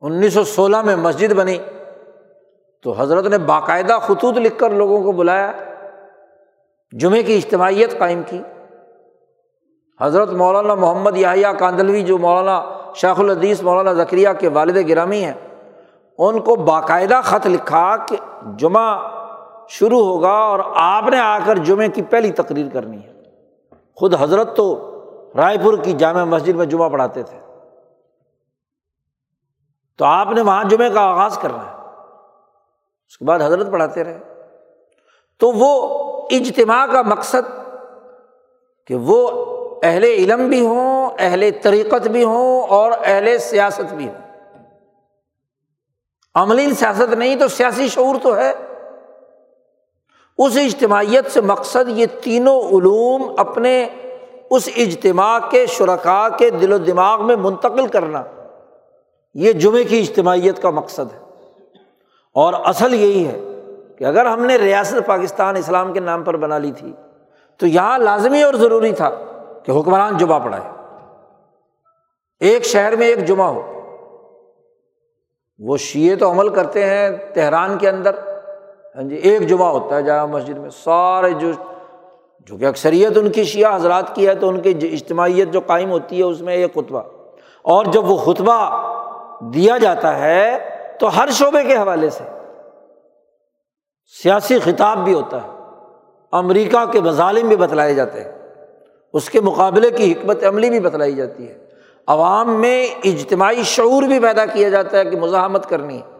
[0.00, 1.58] انیس سو سولہ میں مسجد بنی۔
[2.82, 5.52] تو حضرت نے باقاعدہ خطوط لکھ کر لوگوں کو بلایا۔
[6.92, 8.42] جمعے کی اجتماعیت قائم کی۔
[10.00, 15.66] حضرت مولانا محمد یاہیا کاندلوی، جو مولانا شیخ الحدیث، مولانا ذکریہ کے والد گرامی ہیں،
[16.18, 18.16] ان کو باقاعدہ خط لکھا کہ
[18.56, 18.98] جمعہ
[19.68, 23.12] شروع ہوگا اور آپ نے آ کر جمعے کی پہلی تقریر کرنی ہے۔
[23.96, 24.90] خود حضرت تو
[25.36, 27.38] رائے پور کی جامع مسجد میں جمعہ پڑھاتے تھے۔
[29.98, 31.76] تو آپ نے وہاں جمعے کا آغاز کرنا ہے۔
[33.08, 34.18] اس کے بعد حضرت پڑھاتے رہے۔
[35.38, 35.98] تو وہ
[36.30, 37.70] اجتماع کا مقصد
[38.86, 39.44] کہ وہ
[39.82, 44.24] اہل علم بھی ہوں، اہل طریقت بھی ہوں اور اہل سیاست بھی ہوں۔
[46.34, 48.52] عملی سیاست نہیں تو سیاسی شعور تو ہے۔
[50.38, 53.88] اس اجتماعیت سے مقصد یہ تینوں علوم اپنے
[54.54, 58.22] اس اجتماع کے شرکا کے دل و دماغ میں منتقل کرنا
[59.34, 61.18] یہ جمعے کی اجتماعیت کا مقصد ہے۔
[62.34, 63.40] اور اصل یہی ہے
[63.98, 66.92] کہ اگر ہم نے ریاست پاکستان اسلام کے نام پر بنا لی تھی،
[67.58, 69.10] تو یہاں لازمی اور ضروری تھا
[69.64, 70.70] کہ حکمران جمعہ پڑھائے۔
[72.40, 73.80] ایک شہر میں ایک جمعہ ہو۔
[75.58, 78.14] وہ شیے تو عمل کرتے ہیں تہران کے اندر۔
[78.96, 81.50] ہاں جی ایک جمعہ ہوتا ہے جامع مسجد میں، سارے جو
[82.46, 85.90] جو کہ اکثریت ان کی شیعہ حضرات کی ہے تو ان کی اجتماعیت جو قائم
[85.90, 87.02] ہوتی ہے اس میں ایک خطبہ۔
[87.62, 88.80] اور جب وہ خطبہ
[89.40, 90.58] دیا جاتا ہے
[91.00, 92.24] تو ہر شعبے کے حوالے سے
[94.22, 95.48] سیاسی خطاب بھی ہوتا ہے،
[96.32, 98.32] امریکہ کے مظالم بھی بتلائے جاتے ہیں،
[99.12, 101.58] اس کے مقابلے کی حکمت عملی بھی بتلائی جاتی ہے۔
[102.06, 106.18] عوام میں اجتماعی شعور بھی پیدا کیا جاتا ہے کہ مزاحمت کرنی ہے۔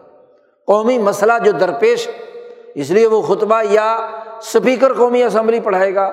[0.67, 2.07] قومی مسئلہ جو درپیش
[2.75, 4.09] اس لیے وہ خطبہ یا
[4.45, 6.11] اسپیکر قومی اسمبلی پڑھائے گا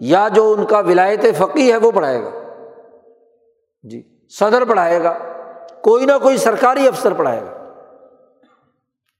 [0.00, 2.30] یا جو ان کا ولایت فقی ہے وہ پڑھائے گا۔
[3.82, 5.18] جی صدر پڑھائے گا،
[5.80, 7.74] کوئی نہ کوئی سرکاری افسر پڑھائے گا۔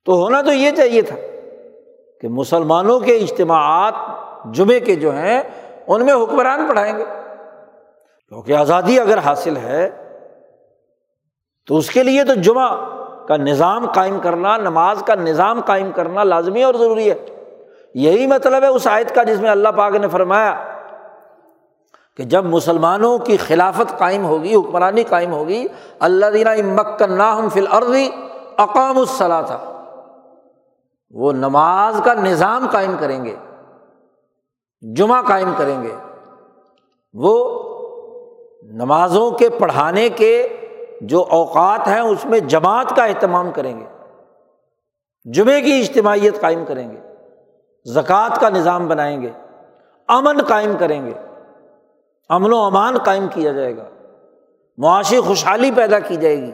[0.05, 1.17] تو ہونا تو یہ چاہیے تھا
[2.21, 3.95] کہ مسلمانوں کے اجتماعات
[4.55, 5.43] جمعے کے جو ہیں،
[5.87, 7.05] ان میں حکمران پڑھائیں گے۔
[8.29, 9.91] کیونکہ آزادی اگر حاصل ہے،
[11.67, 12.77] تو اس کے لیے تو جمعہ
[13.27, 17.36] کا نظام قائم کرنا، نماز کا نظام قائم کرنا لازمی اور ضروری ہے۔
[17.95, 20.65] یہی مطلب ہے اس آیت کا جس میں اللہ پاک نے فرمایا
[22.17, 25.67] کہ جب مسلمانوں کی خلافت قائم ہوگی، حکمرانی قائم ہوگی
[25.99, 28.11] اللہ دینا مکن فل عرضی
[28.57, 29.59] اقام الصلاح تھا
[31.11, 33.37] وہ نماز کا نظام قائم کریں گے،
[34.83, 35.93] جمعہ قائم کریں گے،
[37.15, 37.63] وہ
[38.63, 40.49] نمازوں کے پڑھانے کے
[41.01, 43.85] جو اوقات ہیں، اس میں جماعت کا اہتمام کریں گے،
[45.25, 47.01] جمعے کی اجتماعیت قائم کریں گے۔
[47.87, 49.31] زکوٰۃ کا نظام بنائیں گے،
[50.09, 51.13] امن قائم کریں گے۔
[52.29, 53.85] امن و امان قائم کیا جائے گا۔
[54.77, 56.53] معاشی خوشحالی پیدا کی جائے گی۔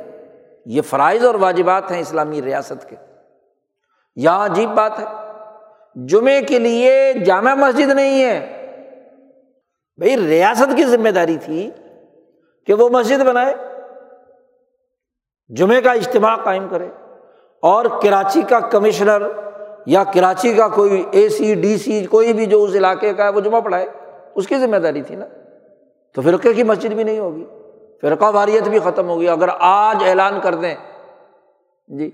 [0.66, 2.96] یہ فرائض اور واجبات ہیں اسلامی ریاست کے۔
[4.16, 5.04] یہاں عجیب بات ہے،
[5.94, 8.66] جمعے کے لیے جامع مسجد نہیں ہے۔
[9.96, 11.70] بھائی، ریاست کی ذمہ داری تھی
[12.66, 13.54] کہ وہ مسجد بنائے،
[15.48, 16.88] جمعے کا اجتماع قائم کرے
[17.62, 19.22] اور کراچی کا کمشنر
[19.86, 23.28] یا کراچی کا کوئی اے سی ڈی سی کوئی بھی جو اس علاقے کا ہے،
[23.28, 23.86] وہ جمعہ پڑھائے،
[24.34, 25.26] اس کی ذمہ داری تھی نا؟
[26.12, 27.44] تو فرقے کی مسجد بھی نہیں ہوگی،
[28.02, 30.74] فرقہ واریت بھی ختم ہوگی۔ اگر آج اعلان کر دیں
[31.86, 32.10] جی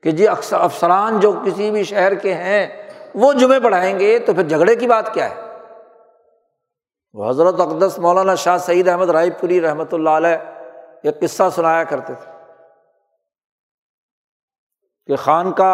[0.00, 2.66] کہ جی افسران جو کسی بھی شہر کے ہیں،
[3.14, 5.34] وہ جمعے پڑھائیں گے، تو پھر جھگڑے کی بات کیا ہے؟
[7.14, 10.36] وہ حضرت اقدس مولانا شاہ سعید احمد رائے پوری رحمۃ اللہ علیہ
[11.02, 12.30] ایک قصہ سنایا کرتے تھے
[15.06, 15.72] کہ خان کا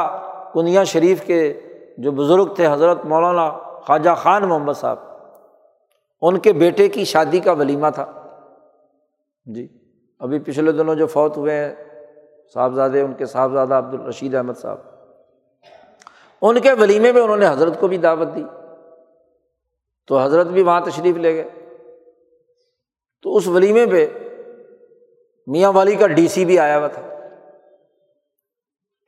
[0.55, 1.61] کنیا شریف کے
[1.99, 4.99] جو بزرگ تھے حضرت مولانا خواجہ خان محمد صاحب،
[6.23, 8.13] ان کے بیٹے کی شادی کا ولیمہ تھا۔
[9.45, 9.69] جی
[10.19, 11.75] ابھی پچھلے دنوں جو فوت ہوئے ہیں
[12.55, 14.79] صاحبزادے، ان کے صاحبزادہ عبد الرشید احمد صاحب،
[16.43, 18.45] ان کے ولیمے میں انہوں نے حضرت کو بھی دعوت دی۔
[20.07, 21.49] تو حضرت بھی وہاں تشریف لے گئے۔
[23.23, 24.09] تو اس ولیمے پہ
[25.47, 27.18] میاں والی کا ڈی سی بھی آیا ہوا تھا۔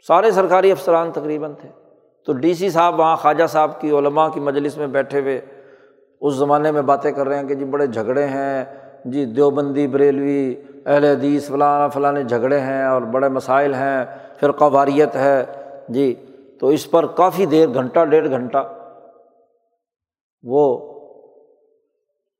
[0.08, 1.68] سارے سرکاری افسران تقریباً تھے۔
[2.26, 5.40] تو ڈی سی صاحب وہاں، خواجہ صاحب کی علماء کی مجلس میں بیٹھے ہوئے
[6.20, 8.64] اس زمانے میں باتیں کر رہے ہیں کہ جی بڑے جھگڑے ہیں
[9.04, 10.54] جی دیوبندی، بریلوی،
[10.86, 14.04] اہل حدیث، فلاں فلاں جھگڑے ہیں اور بڑے مسائل ہیں
[14.40, 15.44] پھر قواریت ہے۔
[15.88, 16.14] جی
[16.60, 18.68] تو اس پر کافی دیر، گھنٹہ، ڈیڑھ گھنٹہ
[20.42, 20.90] وہ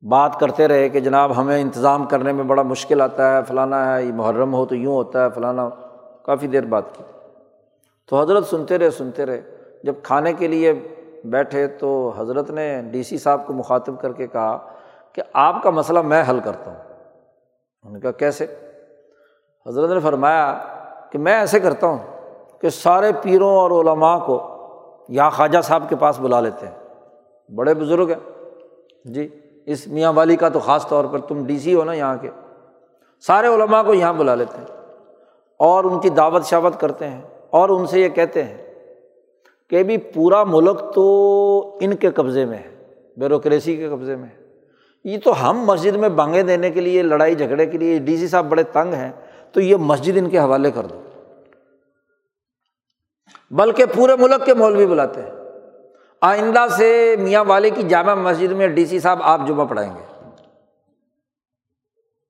[0.03, 4.05] بات کرتے رہے کہ جناب ہمیں انتظام کرنے میں بڑا مشکل آتا ہے فلانا ہے،
[4.05, 5.69] یہ محرم ہو تو یوں ہوتا ہے فلانا
[6.25, 7.03] کافی دیر بات کی۔
[8.11, 9.41] تو حضرت سنتے رہے سنتے رہے۔
[9.83, 10.73] جب کھانے کے لیے
[11.25, 14.59] بیٹھے تو حضرت نے ڈی سی صاحب کو مخاطب کر کے کہا
[15.13, 18.47] کہ آپ کا مسئلہ میں حل کرتا ہوں۔ انہوں نے کہا، کیسے؟
[19.67, 20.59] حضرت نے فرمایا
[21.13, 21.99] کہ میں ایسے کرتا ہوں
[22.61, 24.57] کہ سارے پیروں اور علماء کو
[25.09, 26.79] یہاں خواجہ صاحب کے پاس بلا لیتے ہیں۔
[27.55, 28.45] بڑے بزرگ ہیں۔
[29.05, 29.29] جی
[29.67, 32.31] اس میاں والی کا تو خاص طور پر تم ڈی سی ہو نا یہاں کے۔
[33.27, 34.87] سارے علماء کو یہاں بلا لیتے ہیں
[35.59, 38.75] اور ان کی دعوت شاوت کرتے ہیں۔ اور ان سے یہ کہتے ہیں
[39.69, 44.41] کہ بھی پورا ملک تو ان کے قبضے میں ہے، بیوروکریسی کے قبضے میں ہے۔
[45.05, 48.29] یہ تو ہم مسجد میں بانگیں دینے کے لیے، لڑائی جھگڑے کے لیے، ڈی سی
[48.29, 49.13] صاحب بڑے تنگ ہیں،
[49.53, 51.03] تو یہ مسجد ان کے حوالے کر دو۔
[53.51, 55.31] بلکہ پورے ملک کے مولوی بلاتے ہیں۔
[56.21, 60.31] آئندہ سے میاں والے کی جامع مسجد میں ڈی سی صاحب آپ جمعہ پڑھائیں گے۔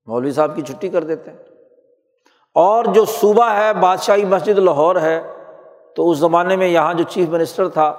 [0.06, 1.38] مولوی صاحب کی چھٹی کر دیتے ہیں۔
[2.54, 5.20] اور جو صوبہ ہے، بادشاہی مسجد لاہور ہے،
[5.96, 7.94] تو اس زمانے میں یہاں جو چیف منسٹر تھا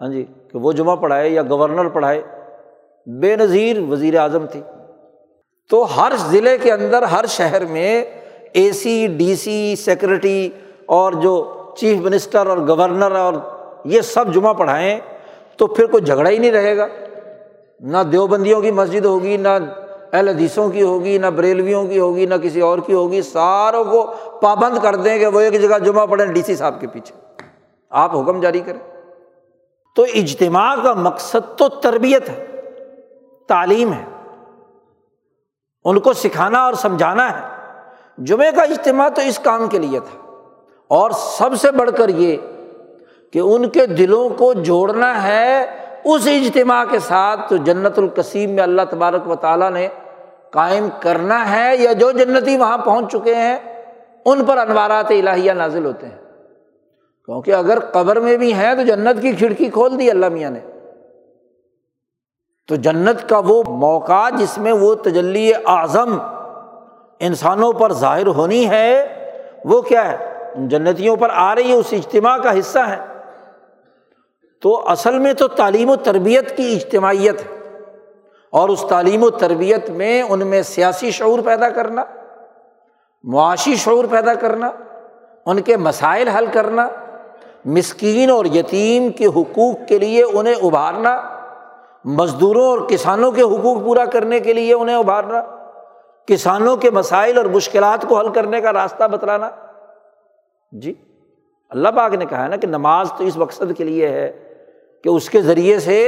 [0.00, 2.22] ہاں جی کہ وہ جمعہ پڑھائے یا گورنر پڑھائے،
[3.06, 4.62] بے نظیر وزیر اعظم تھی۔
[5.70, 8.04] تو ہر ضلع کے اندر، ہر شہر میں
[8.52, 10.48] اے سی ڈی سی سیکرٹری
[10.86, 13.34] اور جو چیف منسٹر اور گورنر اور
[13.84, 15.00] یہ سب جمعہ پڑھائیں،
[15.56, 16.86] تو پھر کوئی جھگڑا ہی نہیں رہے گا۔
[17.80, 19.48] نہ دیوبندیوں کی مسجد ہوگی، نہ
[20.16, 24.06] اہل حدیثوں کی ہوگی، نہ بریلویوں کی ہوگی، نہ کسی اور کی ہوگی، ساروں کو
[24.40, 27.42] پابند کر دیں کہ وہ ایک جگہ جمعہ پڑھیں ڈی سی صاحب کے پیچھے۔
[27.90, 29.02] آپ حکم جاری کریں۔
[29.94, 32.46] تو اجتماع کا مقصد تو تربیت ہے،
[33.48, 34.04] تعلیم ہے،
[35.84, 37.56] ان کو سکھانا اور سمجھانا ہے۔
[38.18, 40.32] جمعے کا اجتماع تو اس کام کے لیے تھا۔
[40.88, 42.36] اور سب سے بڑھ کر یہ
[43.32, 45.64] کہ ان کے دلوں کو جوڑنا ہے،
[46.04, 49.88] اس اجتماع کے ساتھ تو جنت القسیم میں اللہ تبارک و تعالیٰ نے
[50.56, 53.84] قائم کرنا ہے یا جو جنتی وہاں پہنچ چکے ہیں،
[54.24, 56.18] ان پر انوارات الہیہ نازل ہوتے ہیں۔
[57.24, 60.60] کیونکہ اگر قبر میں بھی ہیں تو جنت کی کھڑکی کھول دی اللہ میاں نے۔
[62.68, 66.18] تو جنت کا وہ موقع جس میں وہ تجلی اعظم
[67.18, 69.06] انسانوں پر ظاہر ہونی ہے،
[69.64, 72.96] وہ کیا ہے؟ جنتیوں پر آ رہی ہے، اس اجتماع کا حصہ ہے۔
[74.62, 77.65] تو اصل میں تو تعلیم و تربیت کی اجتماعیت ہے۔
[78.56, 82.04] اور اس تعلیم و تربیت میں ان میں سیاسی شعور پیدا کرنا،
[83.24, 84.70] معاشی شعور پیدا کرنا،
[85.46, 86.88] ان کے مسائل حل کرنا،
[87.64, 91.20] مسکین اور یتیم کے حقوق کے لیے انہیں ابھارنا،
[92.04, 95.42] مزدوروں اور کسانوں کے حقوق پورا کرنے کے لیے انہیں ابھارنا،
[96.26, 99.50] کسانوں کے مسائل اور مشکلات کو حل کرنے کا راستہ بتلانا۔
[100.72, 100.94] جی
[101.70, 104.30] اللہ پاک نے کہا ہے نا کہ نماز تو اس مقصد کے لیے ہے
[105.04, 105.98] کہ اس کے ذریعے سے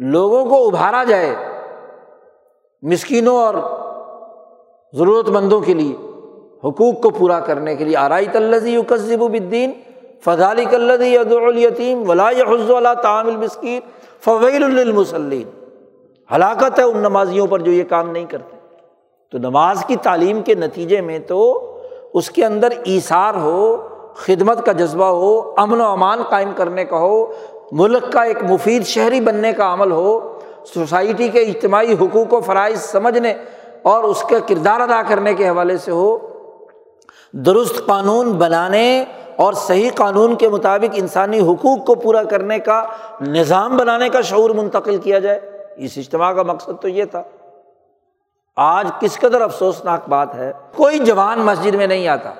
[0.00, 1.34] لوگوں کو ابھارا جائے
[2.82, 3.54] مسکینوں اور
[4.92, 5.94] ضرورت مندوں کے لیے،
[6.64, 9.72] حقوق کو پورا کرنے کے لیے آرائی تلزی یوکسب الدین
[10.24, 11.14] فضالی کلدی
[11.62, 13.80] یتیم ولا حض اللہ تعام المسکین،
[14.20, 15.48] فویل المسلین
[16.34, 18.56] ہلاکت ہے ان نمازیوں پر جو یہ کام نہیں کرتے۔
[19.30, 21.40] تو نماز کی تعلیم کے نتیجے میں تو
[22.14, 23.76] اس کے اندر ایثار ہو،
[24.14, 27.32] خدمت کا جذبہ ہو، امن و امان قائم کرنے کا ہو
[27.72, 30.38] ملک کا ایک مفید شہری بننے کا عمل ہو،
[30.74, 33.34] سوسائٹی کے اجتماعی حقوق و فرائض سمجھنے
[33.82, 36.18] اور اس کا کردار ادا کرنے کے حوالے سے ہو،
[37.32, 39.04] درست قانون بنانے
[39.36, 42.84] اور صحیح قانون کے مطابق انسانی حقوق کو پورا کرنے کا
[43.20, 45.40] نظام بنانے کا شعور منتقل کیا جائے۔
[45.76, 47.22] اس اجتماع کا مقصد تو یہ تھا۔
[48.56, 52.32] آج کس قدر افسوسناک بات ہے، کوئی جوان مسجد میں نہیں آتا۔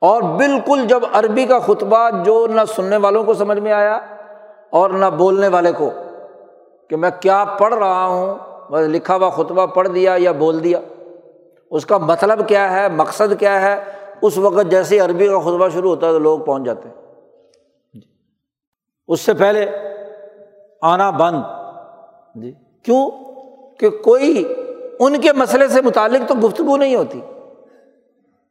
[0.00, 4.00] اور بالکل جب عربی کا خطبہ جو نہ سننے والوں کو سمجھ میں آیا
[4.70, 5.90] اور نہ بولنے والے کو
[6.90, 8.34] کہ میں کیا پڑھ رہا ہوں
[8.70, 10.80] بس لکھا ہوا خطبہ پڑھ دیا یا بول دیا،
[11.70, 13.84] اس کا مطلب کیا ہے، مقصد کیا ہے؟
[14.22, 16.94] اس وقت جیسے عربی کا خطبہ شروع ہوتا ہے تو لوگ پہنچ جاتے ہیں۔
[19.08, 19.70] اس سے پہلے
[20.82, 21.42] آنا بند۔
[22.34, 22.52] جی۔
[22.84, 23.10] کیوں؟
[23.78, 24.54] کہ کوئی
[24.98, 27.20] ان کے مسئلے سے متعلق تو گفتگو نہیں ہوتی۔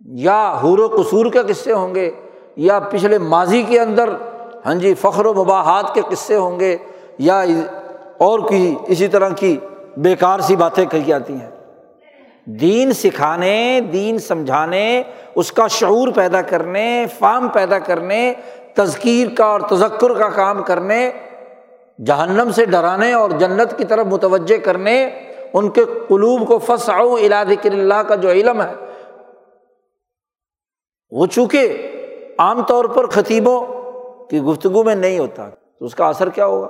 [0.06, 2.10] یا حور و قصور کے قصے ہوں گے،
[2.56, 4.10] یا پچھلے ماضی کے اندر
[4.66, 6.78] ہاں جی فخر و مباحات کے قصے ہوں گے،
[7.20, 7.41] یا
[8.18, 9.58] اور کی، اسی طرح کی
[9.97, 11.50] بیکار سی باتیں کہی جاتی ہیں۔
[12.45, 15.04] دین سکھانے، دین سمجھانے،
[15.36, 18.34] اس کا شعور پیدا کرنے فام پیدا کرنے،
[18.74, 21.10] تذکیر کا اور تذکر کا کام کرنے،
[22.06, 25.10] جہنم سے ڈرانے اور جنت کی طرف متوجہ کرنے،
[25.54, 28.74] ان کے قلوب کو فس الا ذکر اللہ کا جو علم ہے
[31.12, 31.91] وہ چونکہ
[32.38, 33.66] عام طور پر خطیبوں
[34.30, 35.49] کی گفتگو میں نہیں ہوتا
[35.80, 36.68] تو اس کا اثر کیا ہوگا؟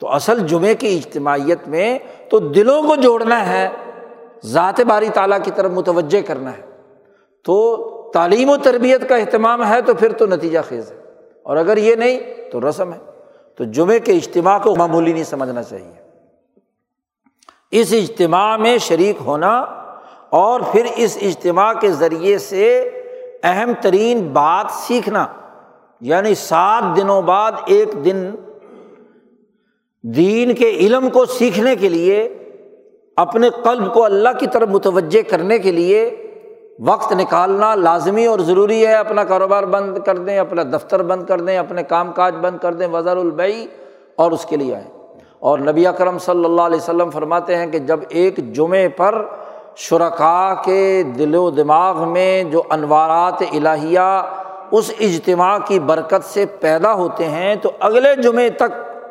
[0.00, 1.98] تو اصل جمعے کی اجتماعیت میں
[2.30, 3.68] تو دلوں کو جوڑنا ہے،
[4.44, 6.62] ذات باری تعالیٰ کی طرف متوجہ کرنا ہے۔
[7.44, 7.76] تو
[8.14, 10.96] تعلیم و تربیت کا اہتمام ہے تو پھر تو نتیجہ خیز ہے۔
[11.42, 12.98] اور اگر یہ نہیں تو رسم ہے۔
[13.56, 15.92] تو جمعے کے اجتماع کو معمولی نہیں سمجھنا چاہیے۔
[17.70, 19.58] اس اجتماع میں شریک ہونا
[20.30, 22.90] اور پھر اس اجتماع کے ذریعے سے
[23.42, 25.26] اہم ترین بات سیکھنا
[26.00, 28.30] یعنی سات دنوں بعد ایک دن
[30.02, 32.38] دین کے علم کو سیکھنے کے لیے،
[33.16, 36.26] اپنے قلب کو اللہ کی طرف متوجہ کرنے کے لیے
[36.80, 41.40] وقت نکالنا لازمی اور ضروری ہے۔ اپنا کاروبار بند کر دیں، اپنا دفتر بند کر
[41.40, 43.66] دیں، اپنے کام کاج بند کر دیں وزر البئی
[44.16, 44.90] اور اس کے لیے آئیں۔
[45.38, 49.26] اور نبی اکرم صلی اللہ علیہ وسلم فرماتے ہیں کہ جب ایک جمعے پر
[49.80, 54.22] شرکا کے دل و دماغ میں جو انوارات الہیہ
[54.70, 59.02] اس اجتماع کی برکت سے پیدا ہوتے ہیں، تو اگلے جمعے تک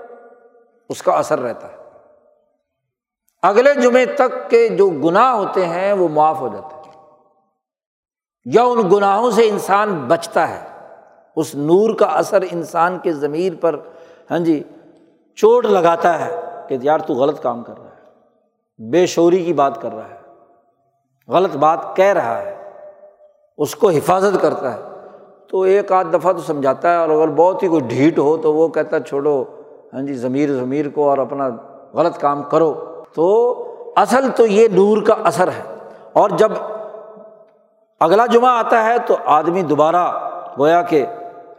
[0.89, 1.75] اس کا اثر رہتا ہے۔
[3.41, 6.91] اگلے جمعے تک کے جو گناہ ہوتے ہیں، وہ معاف ہو جاتے ہیں۔
[8.45, 10.67] یا ان گناہوں سے انسان بچتا ہے۔
[11.35, 13.79] اس نور کا اثر انسان کے ضمیر پر
[14.31, 14.63] ہاں جی
[15.35, 18.03] چوٹ لگاتا ہے کہ یار تو غلط کام کر رہا ہے،
[18.89, 20.16] بے شوری کی بات کر رہا ہے۔
[21.29, 22.55] غلط بات کہہ رہا ہے،
[23.57, 24.79] اس کو حفاظت کرتا ہے،
[25.47, 28.53] تو ایک آدھ دفعہ تو سمجھاتا ہے اور اگر بہت ہی کوئی ڈھیٹ ہو تو
[28.53, 29.43] وہ کہتا ہے، چھوڑو
[29.93, 31.49] ہاں جی ضمیر ضمیر کو اور اپنا
[31.93, 32.73] غلط کام کرو۔
[33.13, 33.27] تو
[33.95, 35.75] اصل تو یہ نور کا اثر ہے۔
[36.13, 36.51] اور جب
[37.99, 40.11] اگلا جمعہ آتا ہے تو آدمی دوبارہ
[40.59, 41.05] گویا کہ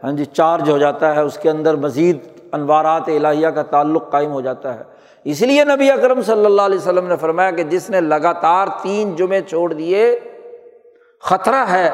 [0.03, 2.17] ہاں جی چارج ہو جاتا ہے، اس کے اندر مزید
[2.51, 4.83] انوارات الہیہ کا تعلق قائم ہو جاتا ہے۔
[5.25, 9.15] اس لیے نبی اکرم صلی اللہ علیہ وسلم نے فرمایا کہ جس نے لگاتار تین
[9.15, 10.19] جمعے چھوڑ دیے،
[11.21, 11.89] خطرہ ہے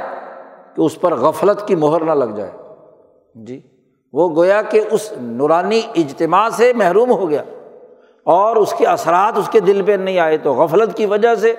[0.75, 2.51] کہ اس پر غفلت کی مہر نہ لگ جائے۔
[3.35, 3.61] جی
[4.13, 7.43] وہ گویا کہ اس نورانی اجتماع سے محروم ہو گیا
[8.23, 11.53] اور اس کے اثرات اس کے دل پہ نہیں آئے، تو غفلت کی وجہ سے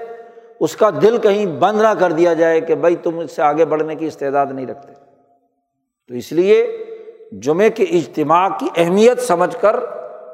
[0.60, 3.64] اس کا دل کہیں بند نہ کر دیا جائے کہ بھائی تم اس سے آگے
[3.64, 4.92] بڑھنے کی استعداد نہیں رکھتے۔
[6.08, 6.86] تو اس لیے
[7.32, 9.76] جمعے کے اجتماع کی اہمیت سمجھ کر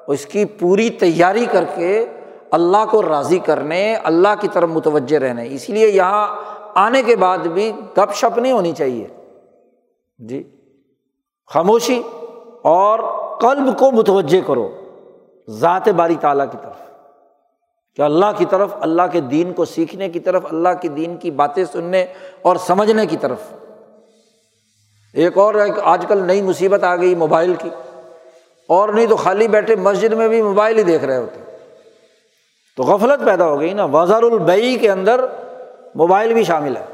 [0.07, 2.07] اس کی پوری تیاری کر کے
[2.50, 6.36] اللہ کو راضی کرنے، اللہ کی طرف متوجہ رہنے۔ اس لیے یہاں
[6.74, 9.07] آنے کے بعد بھی گپ شپ نہیں ہونی چاہیے۔
[10.18, 10.42] جی۔
[11.46, 12.03] خاموشی
[12.62, 12.98] اور
[13.40, 14.68] قلب کو متوجہ کرو
[15.48, 16.82] ذات باری تعالیٰ کی طرف۔
[17.96, 21.30] کہ اللہ کی طرف، اللہ کے دین کو سیکھنے کی طرف، اللہ کے دین کی
[21.30, 22.07] باتیں سننے
[22.42, 23.38] اور سمجھنے کی طرف۔
[25.14, 27.70] ایک اور ایک آج کل نئی مصیبت آ گئی موبائل کی۔
[28.68, 31.40] اور نہیں تو خالی بیٹھے مسجد میں بھی موبائل ہی دیکھ رہے ہوتے
[32.76, 35.24] تو غفلت پیدا ہو گئی نا۔ وزار البئی کے اندر
[35.94, 36.84] موبائل بھی شامل ہے۔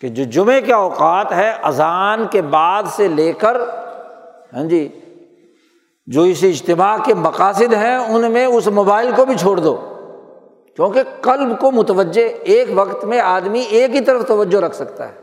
[0.00, 3.56] کہ جو جمعے کے اوقات ہے، اذان کے بعد سے لے کر
[4.52, 5.00] ہاں جی
[6.06, 9.76] جو اس اجتماع کے مقاصد ہیں، ان میں اس موبائل کو بھی چھوڑ دو۔
[10.76, 15.14] کیونکہ قلب کو متوجہ، ایک وقت میں آدمی ایک ہی طرف توجہ رکھ سکتا ہے۔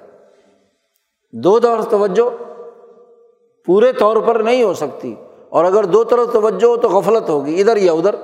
[1.31, 2.54] دو طرف توجہ
[3.66, 5.16] پورے طور پر نہیں ہو سکتی۔
[5.49, 8.16] اور اگر دو طرف توجہ ہو تو غفلت ہوگی، ادھر یا ادھر۔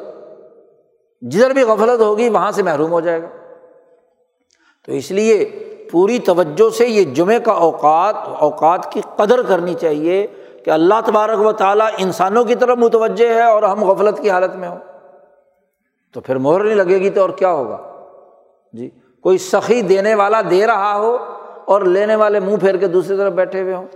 [1.21, 3.27] جدھر بھی غفلت ہوگی، وہاں سے محروم ہو جائے گا۔
[4.85, 5.45] تو اس لیے
[5.91, 10.27] پوری توجہ سے یہ جمعے کا اوقات اوقات کی قدر کرنی چاہیے
[10.65, 14.55] کہ اللہ تبارک و تعالیٰ انسانوں کی طرف متوجہ ہے اور ہم غفلت کی حالت
[14.55, 14.79] میں ہوں۔
[16.13, 17.77] تو پھر مہر نہیں لگے گی تو اور کیا ہوگا؟
[18.73, 18.89] جی
[19.21, 21.17] کوئی سخی دینے والا دے رہا ہو
[21.65, 23.87] اور لینے والے منہ پھیر کے دوسری طرف بیٹھے ہوئے ہوں۔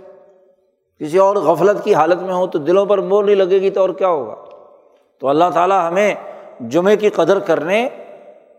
[1.00, 3.80] کسی اور غفلت کی حالت میں ہوں تو دلوں پر مور نہیں لگے گی تو
[3.80, 4.34] اور کیا ہوگا؟
[5.20, 6.14] تو اللہ تعالیٰ ہمیں
[6.60, 7.88] جمعے کی قدر کرنے،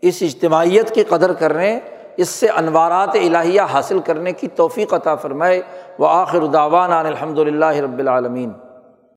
[0.02, 1.80] اس اجتماعیت کی قدر کرنے،
[2.16, 5.62] اس سے انوارات الہیہ حاصل کرنے کی توفیق عطا فرمائے۔
[5.98, 8.52] وہ آخر داوان الحمد للہ رب العالمین۔